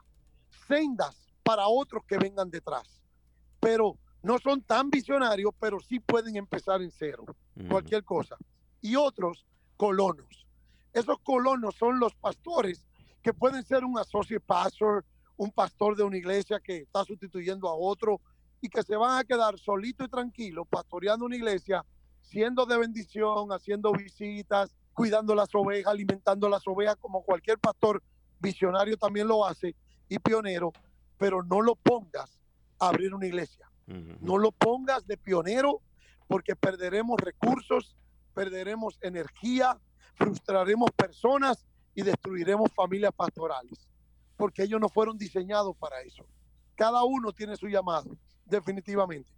sendas 0.70 1.34
para 1.44 1.68
otros 1.68 2.06
que 2.08 2.18
vengan 2.18 2.50
detrás. 2.50 3.04
Pero 3.60 3.98
no 4.24 4.40
son 4.40 4.62
tan 4.62 4.90
visionarios, 4.90 5.54
pero 5.60 5.82
sí 5.82 6.00
pueden 6.00 6.38
empezar 6.38 6.82
en 6.82 6.92
cero, 6.92 7.26
cualquier 7.70 8.06
cosa. 8.06 8.38
Y 8.82 8.96
otros 8.96 9.46
colonos. 9.78 10.48
Esos 10.94 11.20
colonos 11.20 11.76
son 11.76 12.00
los 12.00 12.16
pastores 12.16 12.86
que 13.22 13.34
pueden 13.34 13.64
ser 13.64 13.84
un 13.84 13.98
associate 14.00 14.44
pastor, 14.46 15.06
un 15.38 15.52
pastor 15.52 15.96
de 15.96 16.04
una 16.04 16.18
iglesia 16.18 16.60
que 16.60 16.78
está 16.78 17.04
sustituyendo 17.04 17.68
a 17.70 17.76
otro 17.76 18.20
y 18.62 18.70
que 18.70 18.84
se 18.84 18.96
van 18.96 19.20
a 19.20 19.24
quedar 19.24 19.58
solito 19.58 20.04
y 20.04 20.10
tranquilo 20.10 20.66
pastoreando 20.66 21.26
una 21.26 21.36
iglesia, 21.36 21.86
siendo 22.22 22.66
de 22.66 22.78
bendición, 22.78 23.52
haciendo 23.52 23.92
visitas, 23.92 24.76
cuidando 24.94 25.34
las 25.34 25.54
ovejas, 25.56 25.92
alimentando 25.92 26.50
las 26.50 26.68
ovejas 26.68 26.98
como 26.98 27.24
cualquier 27.24 27.58
pastor 27.58 28.04
visionario 28.40 28.98
también 28.98 29.28
lo 29.28 29.46
hace 29.46 29.76
y 30.08 30.20
pionero, 30.20 30.74
pero 31.18 31.44
no 31.44 31.62
lo 31.62 31.76
pongas 31.76 32.40
a 32.80 32.90
abrir 32.90 33.14
una 33.14 33.28
iglesia. 33.28 33.70
No 34.22 34.38
lo 34.38 34.52
pongas 34.52 35.08
de 35.08 35.18
pionero 35.18 35.82
porque 36.28 36.56
perderemos 36.56 37.20
recursos, 37.20 37.96
perderemos 38.40 38.98
energía, 39.02 39.78
frustraremos 40.16 40.92
personas 40.92 41.66
y 41.94 42.04
destruiremos 42.04 42.72
familias 42.72 43.12
pastorales, 43.14 43.86
porque 44.38 44.64
ellos 44.64 44.80
no 44.80 44.88
fueron 44.88 45.18
diseñados 45.18 45.76
para 45.76 46.00
eso. 46.04 46.26
Cada 46.74 47.04
uno 47.04 47.34
tiene 47.34 47.58
su 47.58 47.68
llamado, 47.68 48.16
definitivamente. 48.46 49.30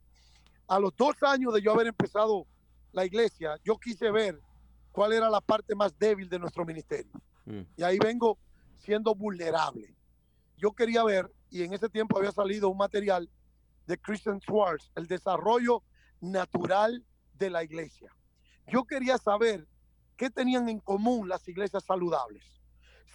A 0.68 0.80
los 0.80 0.96
dos 0.96 1.16
años 1.24 1.52
de 1.52 1.64
yo 1.64 1.72
haber 1.72 1.88
empezado 1.88 2.46
la 2.92 3.04
iglesia, 3.04 3.58
yo 3.64 3.76
quise 3.80 4.12
ver 4.12 4.40
cuál 4.92 5.14
era 5.14 5.32
la 5.32 5.42
parte 5.42 5.74
más 5.74 5.98
débil 5.98 6.30
de 6.30 6.38
nuestro 6.38 6.64
ministerio. 6.64 7.20
Mm. 7.46 7.62
Y 7.78 7.82
ahí 7.82 7.98
vengo 7.98 8.38
siendo 8.78 9.16
vulnerable. 9.16 9.96
Yo 10.58 10.74
quería 10.74 11.04
ver, 11.04 11.28
y 11.50 11.64
en 11.64 11.74
ese 11.74 11.90
tiempo 11.90 12.20
había 12.20 12.32
salido 12.32 12.70
un 12.70 12.78
material 12.78 13.28
de 13.88 13.98
Christian 13.98 14.40
Schwartz, 14.42 14.92
el 14.94 15.08
desarrollo 15.08 15.82
natural 16.20 17.04
de 17.34 17.50
la 17.50 17.64
iglesia. 17.64 18.14
Yo 18.68 18.84
quería 18.86 19.18
saber 19.18 19.68
qué 20.18 20.30
tenían 20.30 20.70
en 20.70 20.80
común 20.80 21.28
las 21.28 21.48
iglesias 21.48 21.84
saludables, 21.84 22.44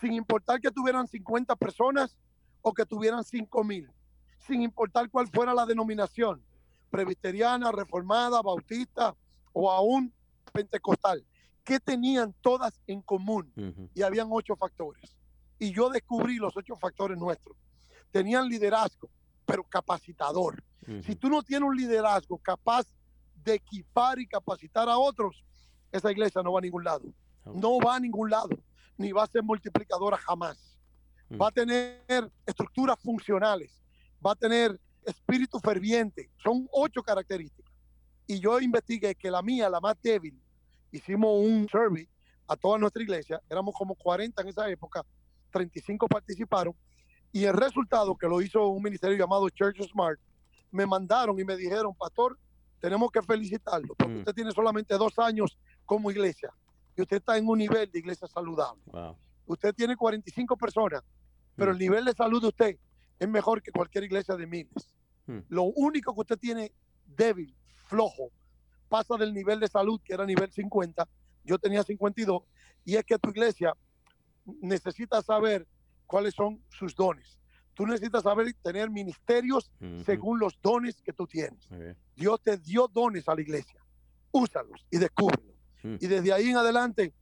sin 0.01 0.13
importar 0.13 0.61
que 0.61 0.71
tuvieran 0.71 1.07
50 1.07 1.57
personas 1.57 2.17
o 2.63 2.73
que 2.73 2.85
tuvieran 2.85 3.25
5 3.25 3.65
mil, 3.65 3.91
sin 4.39 4.63
importar 4.63 5.09
cuál 5.11 5.29
fuera 5.29 5.55
la 5.55 5.67
denominación, 5.67 6.43
presbiteriana, 6.91 7.73
reformada, 7.73 8.43
bautista 8.43 9.15
o 9.53 9.71
aún 9.71 10.13
pentecostal. 10.53 11.25
¿Qué 11.65 11.81
tenían 11.81 12.35
todas 12.41 12.81
en 12.87 13.03
común? 13.03 13.53
Y 13.95 14.03
habían 14.03 14.29
ocho 14.31 14.55
factores. 14.57 15.17
Y 15.59 15.73
yo 15.73 15.91
descubrí 15.91 16.37
los 16.37 16.57
ocho 16.57 16.77
factores 16.77 17.19
nuestros. 17.19 17.57
Tenían 18.13 18.49
liderazgo, 18.49 19.11
pero 19.45 19.65
capacitador. 19.65 20.63
Si 21.03 21.17
tú 21.17 21.29
no 21.29 21.43
tienes 21.43 21.69
un 21.69 21.77
liderazgo 21.77 22.39
capaz 22.39 22.87
de 23.47 23.55
equipar 23.55 24.19
y 24.19 24.27
capacitar 24.27 24.89
a 24.89 24.99
otros, 24.99 25.43
esa 25.91 26.13
iglesia 26.13 26.43
no 26.43 26.53
va 26.53 26.59
a 26.59 26.63
ningún 26.63 26.85
lado. 26.85 27.05
No 27.45 27.79
va 27.79 27.97
a 27.97 28.01
ningún 28.01 28.29
lado, 28.29 28.51
ni 28.99 29.13
va 29.13 29.23
a 29.23 29.27
ser 29.27 29.43
multiplicadora 29.43 30.17
jamás. 30.19 30.77
Va 31.41 31.49
a 31.49 31.53
tener 31.53 32.31
estructuras 32.45 32.99
funcionales, 33.01 33.83
va 34.25 34.33
a 34.33 34.35
tener 34.35 34.79
espíritu 35.05 35.59
ferviente. 35.61 36.29
Son 36.43 36.69
ocho 36.73 37.03
características. 37.03 37.73
Y 38.27 38.41
yo 38.41 38.61
investigué 38.61 39.15
que 39.15 39.31
la 39.31 39.41
mía, 39.43 39.71
la 39.71 39.81
más 39.81 39.95
débil, 40.03 40.39
hicimos 40.91 41.31
un 41.41 41.69
survey 41.71 42.09
a 42.49 42.57
toda 42.57 42.79
nuestra 42.79 43.03
iglesia, 43.03 43.41
éramos 43.49 43.75
como 43.75 43.95
40 43.95 44.43
en 44.43 44.49
esa 44.49 44.69
época, 44.69 45.05
35 45.53 46.09
participaron, 46.09 46.75
y 47.33 47.45
el 47.45 47.55
resultado 47.55 48.17
que 48.17 48.27
lo 48.27 48.41
hizo 48.41 48.67
un 48.69 48.83
ministerio 48.83 49.17
llamado 49.17 49.49
Church 49.51 49.81
Smart, 49.91 50.19
me 50.71 50.87
mandaron 50.87 51.39
y 51.39 51.45
me 51.45 51.57
dijeron, 51.57 51.95
pastor, 51.95 52.39
tenemos 52.81 53.11
que 53.11 53.23
felicitarlo, 53.23 53.95
porque 53.95 54.15
mm. 54.15 54.19
usted 54.19 54.35
tiene 54.35 54.53
solamente 54.53 54.97
dos 54.97 55.19
años 55.19 55.59
como 55.85 56.11
iglesia 56.11 56.53
y 56.97 57.03
usted 57.03 57.19
está 57.19 57.37
en 57.37 57.49
un 57.49 57.59
nivel 57.59 57.91
de 57.91 57.99
iglesia 57.99 58.27
saludable. 58.27 58.83
Usted 59.47 59.75
tiene 59.75 59.97
45 59.97 60.57
personas, 60.57 61.03
pero 61.55 61.71
el 61.71 61.77
mm. 61.77 61.81
nivel 61.81 62.05
de 62.05 62.13
salud 62.13 62.41
de 62.41 62.49
usted 62.49 62.79
es 63.19 63.29
mejor 63.29 63.63
que 63.63 63.73
cualquier 63.73 64.05
iglesia 64.05 64.37
de 64.37 64.47
miles. 64.47 64.95
Hmm. 65.27 65.41
Lo 65.49 65.65
único 65.65 66.15
que 66.15 66.21
usted 66.21 66.39
tiene 66.39 66.73
débil, 67.05 67.55
flojo, 67.87 68.31
pasa 68.89 69.17
del 69.17 69.33
nivel 69.33 69.61
de 69.61 69.69
salud 69.69 70.01
que 70.05 70.15
era 70.15 70.25
nivel 70.25 70.51
50, 70.51 71.09
yo 71.45 71.59
tenía 71.59 71.83
52, 71.83 72.43
y 72.85 72.97
es 72.97 73.05
que 73.05 73.19
tu 73.19 73.31
iglesia 73.31 73.75
necesita 74.61 75.23
saber 75.23 75.67
cuáles 76.07 76.35
son 76.35 76.63
sus 76.69 76.95
dones. 76.95 77.39
Tú 77.77 77.87
necesitas 77.87 78.23
saber 78.23 78.55
tener 78.63 78.89
ministerios 78.89 79.71
según 80.07 80.39
los 80.41 80.59
dones 80.63 81.03
que 81.03 81.13
tú 81.13 81.27
tienes. 81.27 81.69
Dios 82.17 82.41
te 82.41 82.57
dio 82.57 82.89
dones 82.89 83.29
a 83.29 83.35
la 83.35 83.43
iglesia. 83.43 83.79
Úsalos 84.33 84.87
y 84.91 84.97
descúbrelos. 84.97 85.55
Y 85.83 86.07
desde 86.07 86.33
ahí 86.33 86.49
en 86.49 86.57
adelante, 86.57 87.13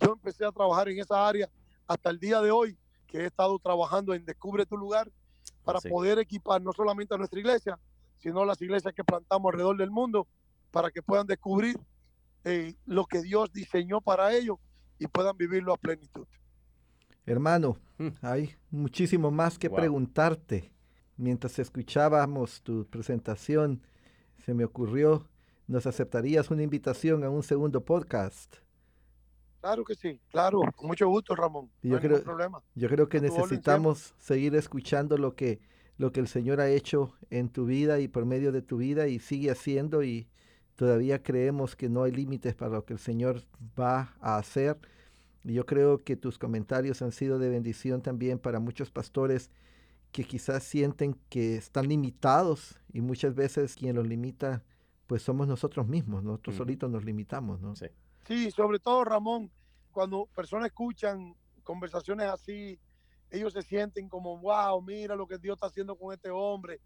yo 0.00 0.14
empecé 0.14 0.44
a 0.44 0.50
trabajar 0.50 0.88
en 0.88 0.98
esa 0.98 1.28
área 1.28 1.48
hasta 1.86 2.10
el 2.10 2.18
día 2.18 2.40
de 2.40 2.50
hoy, 2.50 2.76
que 3.06 3.18
he 3.18 3.26
estado 3.26 3.56
trabajando 3.60 4.12
en 4.12 4.24
Descubre 4.24 4.66
tu 4.66 4.76
lugar, 4.76 5.08
para 5.64 5.80
poder 5.80 6.18
equipar 6.18 6.60
no 6.60 6.72
solamente 6.72 7.14
a 7.14 7.16
nuestra 7.16 7.38
iglesia, 7.38 7.78
sino 8.18 8.40
a 8.40 8.46
las 8.46 8.60
iglesias 8.60 8.92
que 8.92 9.04
plantamos 9.04 9.52
alrededor 9.52 9.76
del 9.76 9.92
mundo, 9.92 10.26
para 10.72 10.90
que 10.90 11.02
puedan 11.02 11.28
descubrir 11.28 11.78
eh, 12.42 12.74
lo 12.84 13.06
que 13.06 13.22
Dios 13.22 13.52
diseñó 13.52 14.00
para 14.00 14.34
ellos 14.34 14.58
y 14.98 15.06
puedan 15.06 15.36
vivirlo 15.36 15.72
a 15.72 15.76
plenitud. 15.76 16.26
Hermano, 17.30 17.76
hmm. 17.98 18.08
hay 18.22 18.56
muchísimo 18.72 19.30
más 19.30 19.56
que 19.56 19.70
preguntarte. 19.70 20.72
Mientras 21.16 21.60
escuchábamos 21.60 22.60
tu 22.62 22.84
presentación, 22.86 23.82
se 24.44 24.52
me 24.52 24.64
ocurrió, 24.64 25.28
¿nos 25.68 25.86
aceptarías 25.86 26.50
una 26.50 26.64
invitación 26.64 27.22
a 27.22 27.30
un 27.30 27.44
segundo 27.44 27.84
podcast? 27.84 28.56
Claro 29.60 29.84
que 29.84 29.94
sí, 29.94 30.18
claro, 30.28 30.62
con 30.74 30.88
mucho 30.88 31.06
gusto, 31.06 31.36
Ramón. 31.36 31.70
No 31.82 31.94
yo, 31.94 32.00
creo, 32.00 32.20
problema. 32.24 32.64
yo 32.74 32.88
creo 32.88 33.08
que 33.08 33.20
necesitamos 33.20 34.12
seguir 34.18 34.56
escuchando 34.56 35.16
lo 35.16 35.36
que, 35.36 35.60
lo 35.98 36.10
que 36.10 36.18
el 36.18 36.26
Señor 36.26 36.60
ha 36.60 36.68
hecho 36.68 37.14
en 37.30 37.48
tu 37.48 37.64
vida 37.64 38.00
y 38.00 38.08
por 38.08 38.26
medio 38.26 38.50
de 38.50 38.62
tu 38.62 38.78
vida 38.78 39.06
y 39.06 39.20
sigue 39.20 39.52
haciendo 39.52 40.02
y 40.02 40.26
todavía 40.74 41.22
creemos 41.22 41.76
que 41.76 41.88
no 41.88 42.02
hay 42.02 42.10
límites 42.10 42.56
para 42.56 42.72
lo 42.72 42.84
que 42.84 42.94
el 42.94 42.98
Señor 42.98 43.44
va 43.78 44.16
a 44.20 44.36
hacer. 44.36 44.78
Y 45.44 45.54
yo 45.54 45.66
creo 45.66 45.98
que 45.98 46.16
tus 46.16 46.38
comentarios 46.38 47.02
han 47.02 47.12
sido 47.12 47.38
de 47.38 47.48
bendición 47.48 48.02
también 48.02 48.38
para 48.38 48.60
muchos 48.60 48.90
pastores 48.90 49.50
que 50.12 50.24
quizás 50.24 50.64
sienten 50.64 51.16
que 51.28 51.56
están 51.56 51.88
limitados 51.88 52.80
y 52.92 53.00
muchas 53.00 53.34
veces 53.34 53.76
quien 53.76 53.96
los 53.96 54.06
limita 54.06 54.64
pues 55.06 55.22
somos 55.22 55.48
nosotros 55.48 55.88
mismos, 55.88 56.22
nosotros 56.22 56.56
solitos 56.56 56.88
nos 56.88 57.04
limitamos, 57.04 57.60
¿no? 57.60 57.74
Sí. 57.74 57.86
Sí, 58.26 58.50
sobre 58.50 58.78
todo 58.78 59.04
Ramón, 59.04 59.50
cuando 59.90 60.26
personas 60.26 60.66
escuchan 60.66 61.34
conversaciones 61.64 62.28
así, 62.28 62.78
ellos 63.30 63.52
se 63.52 63.62
sienten 63.62 64.08
como, 64.08 64.38
wow, 64.38 64.80
mira 64.82 65.16
lo 65.16 65.26
que 65.26 65.38
Dios 65.38 65.56
está 65.56 65.66
haciendo 65.66 65.96
con 65.96 66.12
este 66.12 66.30
hombre. 66.30 66.80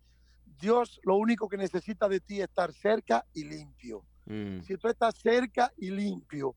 Dios 0.61 1.01
lo 1.05 1.17
único 1.17 1.49
que 1.49 1.57
necesita 1.57 2.09
de 2.09 2.21
ti 2.21 2.39
es 2.39 2.45
estar 2.45 2.73
cerca 2.73 3.25
y 3.35 3.45
limpio. 3.45 4.05
Mm. 4.27 4.61
Si 4.63 4.77
tú 4.77 4.89
estás 4.89 5.15
cerca 5.17 5.73
y 5.77 5.91
limpio, 5.91 6.55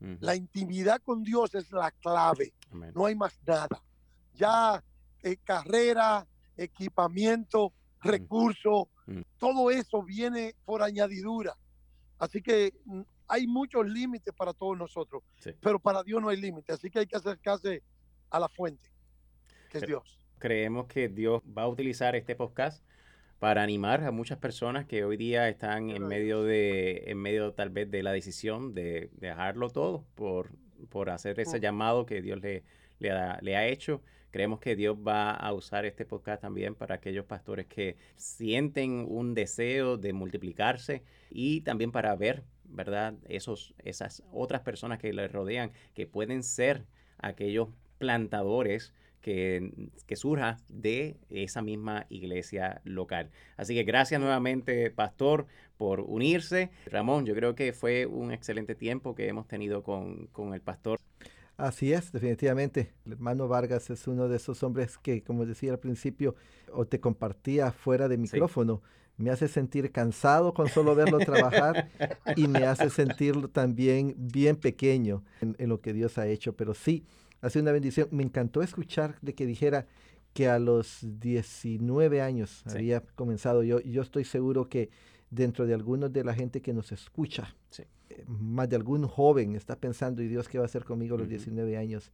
la 0.00 0.34
intimidad 0.34 1.00
con 1.02 1.22
Dios 1.22 1.54
es 1.54 1.70
la 1.72 1.90
clave. 1.90 2.52
No 2.94 3.06
hay 3.06 3.14
más 3.14 3.38
nada. 3.46 3.82
Ya 4.34 4.82
eh, 5.22 5.36
carrera, 5.44 6.26
equipamiento, 6.56 7.72
mm. 8.02 8.08
recursos, 8.08 8.88
mm. 9.06 9.20
todo 9.38 9.70
eso 9.70 10.02
viene 10.02 10.54
por 10.64 10.82
añadidura. 10.82 11.56
Así 12.18 12.42
que 12.42 12.74
hay 13.28 13.46
muchos 13.46 13.88
límites 13.88 14.34
para 14.34 14.52
todos 14.52 14.76
nosotros, 14.76 15.22
pero 15.60 15.78
para 15.78 16.02
Dios 16.02 16.20
no 16.20 16.28
hay 16.28 16.36
límites, 16.36 16.76
así 16.76 16.90
que 16.90 17.00
hay 17.00 17.06
que 17.06 17.16
acercarse 17.16 17.82
a 18.30 18.40
la 18.40 18.48
fuente, 18.48 18.90
que 19.70 19.78
es 19.78 19.86
Dios. 19.86 20.18
Creemos 20.38 20.86
que 20.86 21.08
Dios 21.08 21.42
va 21.56 21.62
a 21.62 21.68
utilizar 21.68 22.16
este 22.16 22.34
podcast 22.34 22.84
para 23.40 23.62
animar 23.62 24.04
a 24.04 24.12
muchas 24.12 24.38
personas 24.38 24.84
que 24.84 25.02
hoy 25.02 25.16
día 25.16 25.48
están 25.48 25.90
en 25.90 26.06
medio 26.06 26.44
de, 26.44 27.04
en 27.06 27.18
medio 27.18 27.54
tal 27.54 27.70
vez 27.70 27.90
de 27.90 28.02
la 28.02 28.12
decisión 28.12 28.74
de, 28.74 29.10
dejarlo 29.14 29.70
todo 29.70 30.04
por, 30.14 30.50
por 30.90 31.10
hacer 31.10 31.40
ese 31.40 31.58
llamado 31.58 32.06
que 32.06 32.20
Dios 32.22 32.38
le, 32.40 32.62
le, 32.98 33.10
ha, 33.10 33.38
le 33.40 33.56
ha 33.56 33.66
hecho. 33.66 34.02
Creemos 34.30 34.60
que 34.60 34.76
Dios 34.76 34.96
va 34.96 35.32
a 35.32 35.52
usar 35.54 35.86
este 35.86 36.04
podcast 36.04 36.42
también 36.42 36.74
para 36.74 36.96
aquellos 36.96 37.24
pastores 37.24 37.66
que 37.66 37.96
sienten 38.14 39.06
un 39.08 39.34
deseo 39.34 39.96
de 39.96 40.12
multiplicarse 40.12 41.02
y 41.30 41.62
también 41.62 41.90
para 41.90 42.14
ver 42.14 42.44
¿verdad? 42.70 43.14
Esos, 43.28 43.74
esas 43.78 44.22
otras 44.32 44.60
personas 44.60 44.98
que 44.98 45.12
le 45.12 45.28
rodean, 45.28 45.72
que 45.94 46.06
pueden 46.06 46.42
ser 46.42 46.84
aquellos 47.18 47.68
plantadores 47.98 48.94
que, 49.20 49.90
que, 50.06 50.16
surja 50.16 50.58
de 50.68 51.16
esa 51.28 51.62
misma 51.62 52.06
iglesia 52.08 52.80
local. 52.84 53.30
Así 53.56 53.74
que 53.74 53.84
gracias 53.84 54.20
nuevamente, 54.20 54.90
Pastor, 54.90 55.46
por 55.76 56.00
unirse. 56.00 56.70
Ramón, 56.86 57.26
yo 57.26 57.34
creo 57.34 57.54
que 57.54 57.72
fue 57.72 58.06
un 58.06 58.32
excelente 58.32 58.74
tiempo 58.74 59.14
que 59.14 59.28
hemos 59.28 59.46
tenido 59.46 59.82
con, 59.82 60.26
con 60.28 60.54
el 60.54 60.60
pastor. 60.60 60.98
Así 61.56 61.92
es, 61.92 62.10
definitivamente. 62.10 62.94
El 63.04 63.12
hermano 63.12 63.46
Vargas 63.46 63.90
es 63.90 64.06
uno 64.08 64.28
de 64.28 64.36
esos 64.36 64.62
hombres 64.62 64.96
que, 64.96 65.22
como 65.22 65.44
decía 65.44 65.72
al 65.72 65.78
principio, 65.78 66.34
o 66.72 66.86
te 66.86 67.00
compartía 67.00 67.70
fuera 67.72 68.08
de 68.08 68.16
micrófono 68.16 68.82
me 69.20 69.30
hace 69.30 69.48
sentir 69.48 69.92
cansado 69.92 70.54
con 70.54 70.68
solo 70.68 70.94
verlo 70.94 71.18
trabajar 71.18 71.90
y 72.36 72.48
me 72.48 72.64
hace 72.64 72.88
sentir 72.88 73.48
también 73.48 74.14
bien 74.16 74.56
pequeño 74.56 75.22
en, 75.42 75.68
lo 75.68 75.80
que 75.82 75.92
Dios 75.92 76.16
ha 76.16 76.26
hecho. 76.26 76.56
Pero 76.56 76.72
sí, 76.72 77.04
ha 77.40 77.50
sido 77.50 77.62
una 77.62 77.72
bendición. 77.72 78.08
Me 78.10 78.22
encantó 78.22 78.62
escuchar 78.62 79.18
de 79.20 79.34
que 79.34 79.46
dijera 79.46 79.86
que 80.32 80.48
a 80.48 80.58
los 80.58 81.00
19 81.02 82.22
años 82.22 82.62
había 82.66 83.00
comenzado. 83.00 83.62
Yo, 83.62 83.80
yo 83.80 84.02
estoy 84.02 84.24
seguro 84.24 84.68
que 84.68 84.90
dentro 85.30 85.66
de 85.66 85.74
algunos 85.74 86.12
de 86.12 86.24
la 86.24 86.34
gente 86.34 86.60
que 86.60 86.72
nos 86.72 86.92
escucha, 86.92 87.54
eh, 88.10 88.24
más 88.26 88.68
de 88.68 88.76
algún 88.76 89.06
joven 89.06 89.54
está 89.54 89.76
pensando, 89.76 90.22
¿y 90.22 90.28
Dios 90.28 90.48
qué 90.48 90.58
va 90.58 90.64
a 90.64 90.66
hacer 90.66 90.84
conmigo 90.84 91.14
a 91.14 91.18
los 91.18 91.28
19 91.28 91.76
años? 91.76 92.12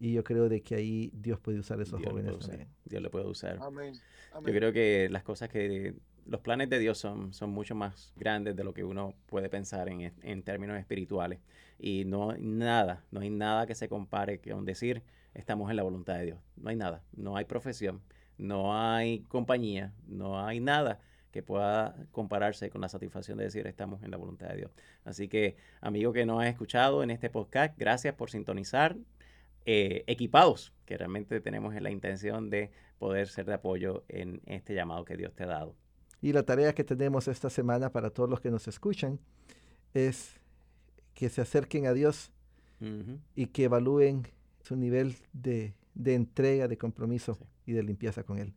Y 0.00 0.12
yo 0.12 0.22
creo 0.24 0.48
de 0.48 0.60
que 0.60 0.74
ahí 0.74 1.10
Dios 1.14 1.40
puede 1.40 1.58
usar 1.58 1.80
a 1.80 1.82
esos 1.82 2.02
jóvenes 2.02 2.38
también. 2.38 2.68
Dios 2.84 3.02
lo 3.02 3.10
puede 3.10 3.26
usar. 3.26 3.58
Yo 3.58 4.52
creo 4.52 4.72
que 4.72 5.08
las 5.10 5.22
cosas 5.22 5.48
que 5.48 5.94
los 6.28 6.40
planes 6.40 6.68
de 6.68 6.78
Dios 6.78 6.98
son, 6.98 7.32
son 7.32 7.50
mucho 7.50 7.74
más 7.74 8.12
grandes 8.16 8.54
de 8.54 8.62
lo 8.62 8.74
que 8.74 8.84
uno 8.84 9.14
puede 9.26 9.48
pensar 9.48 9.88
en, 9.88 10.12
en 10.22 10.42
términos 10.42 10.78
espirituales. 10.78 11.40
Y 11.78 12.04
no 12.04 12.30
hay 12.30 12.42
nada, 12.42 13.04
no 13.10 13.20
hay 13.20 13.30
nada 13.30 13.66
que 13.66 13.74
se 13.74 13.88
compare 13.88 14.40
con 14.40 14.64
decir 14.64 15.02
estamos 15.34 15.70
en 15.70 15.76
la 15.76 15.82
voluntad 15.82 16.16
de 16.18 16.26
Dios. 16.26 16.38
No 16.56 16.68
hay 16.70 16.76
nada, 16.76 17.02
no 17.16 17.36
hay 17.36 17.44
profesión, 17.44 18.02
no 18.36 18.76
hay 18.76 19.20
compañía, 19.20 19.92
no 20.06 20.44
hay 20.44 20.60
nada 20.60 21.00
que 21.30 21.42
pueda 21.42 21.94
compararse 22.12 22.70
con 22.70 22.80
la 22.80 22.88
satisfacción 22.88 23.38
de 23.38 23.44
decir 23.44 23.66
estamos 23.66 24.02
en 24.02 24.10
la 24.10 24.16
voluntad 24.16 24.48
de 24.48 24.56
Dios. 24.56 24.70
Así 25.04 25.28
que, 25.28 25.56
amigo 25.80 26.12
que 26.12 26.26
nos 26.26 26.42
ha 26.42 26.48
escuchado 26.48 27.02
en 27.02 27.10
este 27.10 27.30
podcast, 27.30 27.78
gracias 27.78 28.14
por 28.14 28.30
sintonizar 28.30 28.96
eh, 29.64 30.04
equipados, 30.06 30.72
que 30.84 30.96
realmente 30.96 31.40
tenemos 31.40 31.74
la 31.80 31.90
intención 31.90 32.50
de 32.50 32.70
poder 32.98 33.28
ser 33.28 33.46
de 33.46 33.54
apoyo 33.54 34.04
en 34.08 34.40
este 34.46 34.74
llamado 34.74 35.04
que 35.04 35.16
Dios 35.16 35.34
te 35.34 35.44
ha 35.44 35.48
dado. 35.48 35.74
Y 36.20 36.32
la 36.32 36.42
tarea 36.42 36.74
que 36.74 36.84
tenemos 36.84 37.28
esta 37.28 37.50
semana 37.50 37.90
para 37.90 38.10
todos 38.10 38.28
los 38.28 38.40
que 38.40 38.50
nos 38.50 38.66
escuchan 38.66 39.20
es 39.94 40.34
que 41.14 41.28
se 41.28 41.40
acerquen 41.40 41.86
a 41.86 41.92
Dios 41.92 42.32
y 43.34 43.46
que 43.46 43.64
evalúen 43.64 44.28
su 44.62 44.76
nivel 44.76 45.16
de, 45.32 45.74
entrega, 46.04 46.68
de 46.68 46.78
compromiso 46.78 47.38
y 47.66 47.72
de 47.72 47.82
limpieza 47.82 48.22
con 48.22 48.38
Él. 48.38 48.54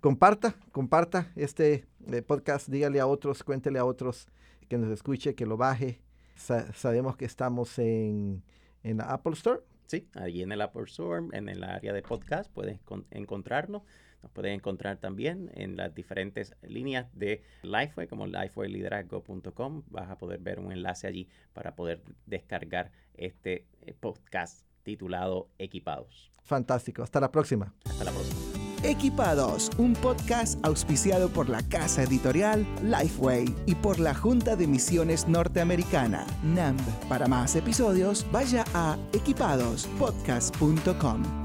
Comparta, 0.00 0.56
comparta 0.72 1.32
este 1.36 1.86
eh, 2.06 2.22
podcast, 2.22 2.68
dígale 2.68 3.00
a 3.00 3.06
otros, 3.06 3.42
cuéntele 3.42 3.78
a 3.78 3.84
otros 3.84 4.28
que 4.68 4.78
nos 4.78 4.90
escuche, 4.90 5.34
que 5.34 5.44
lo 5.44 5.56
baje. 5.56 6.00
sabemos 6.36 7.16
que 7.16 7.24
estamos 7.24 7.78
en, 7.78 8.42
en 8.82 8.96
la 8.98 9.04
Apple 9.04 9.34
Store. 9.34 9.60
Sí, 9.86 10.08
allí 10.14 10.42
en 10.42 10.52
el 10.52 10.60
Apple 10.62 10.84
Store, 10.84 11.26
en 11.32 11.48
el 11.48 11.62
área 11.62 11.92
de 11.92 12.02
podcast, 12.02 12.50
puedes 12.52 12.78
encontrarnos. 13.10 13.82
Nos 14.24 14.32
puedes 14.32 14.52
encontrar 14.54 14.96
también 14.96 15.50
en 15.52 15.76
las 15.76 15.94
diferentes 15.94 16.56
líneas 16.62 17.06
de 17.12 17.42
Lifeway, 17.62 18.08
como 18.08 18.26
lifewayliderazgo.com. 18.26 19.82
Vas 19.90 20.10
a 20.10 20.16
poder 20.16 20.40
ver 20.40 20.60
un 20.60 20.72
enlace 20.72 21.06
allí 21.06 21.28
para 21.52 21.76
poder 21.76 22.00
descargar 22.24 22.90
este 23.18 23.66
eh, 23.82 23.92
podcast 23.92 24.66
titulado 24.82 25.50
Equipados. 25.58 26.32
Fantástico. 26.42 27.02
Hasta 27.02 27.20
la 27.20 27.30
próxima. 27.30 27.74
Hasta 27.84 28.04
la 28.04 28.12
próxima. 28.12 28.40
Equipados, 28.82 29.70
un 29.76 29.92
podcast 29.92 30.58
auspiciado 30.64 31.28
por 31.28 31.50
la 31.50 31.60
casa 31.68 32.02
editorial 32.02 32.66
Lifeway 32.82 33.44
y 33.66 33.74
por 33.74 33.98
la 33.98 34.14
Junta 34.14 34.56
de 34.56 34.66
Misiones 34.66 35.28
Norteamericana, 35.28 36.26
NAMB. 36.42 36.80
Para 37.10 37.26
más 37.26 37.56
episodios, 37.56 38.26
vaya 38.32 38.64
a 38.72 38.96
equipadospodcast.com. 39.12 41.43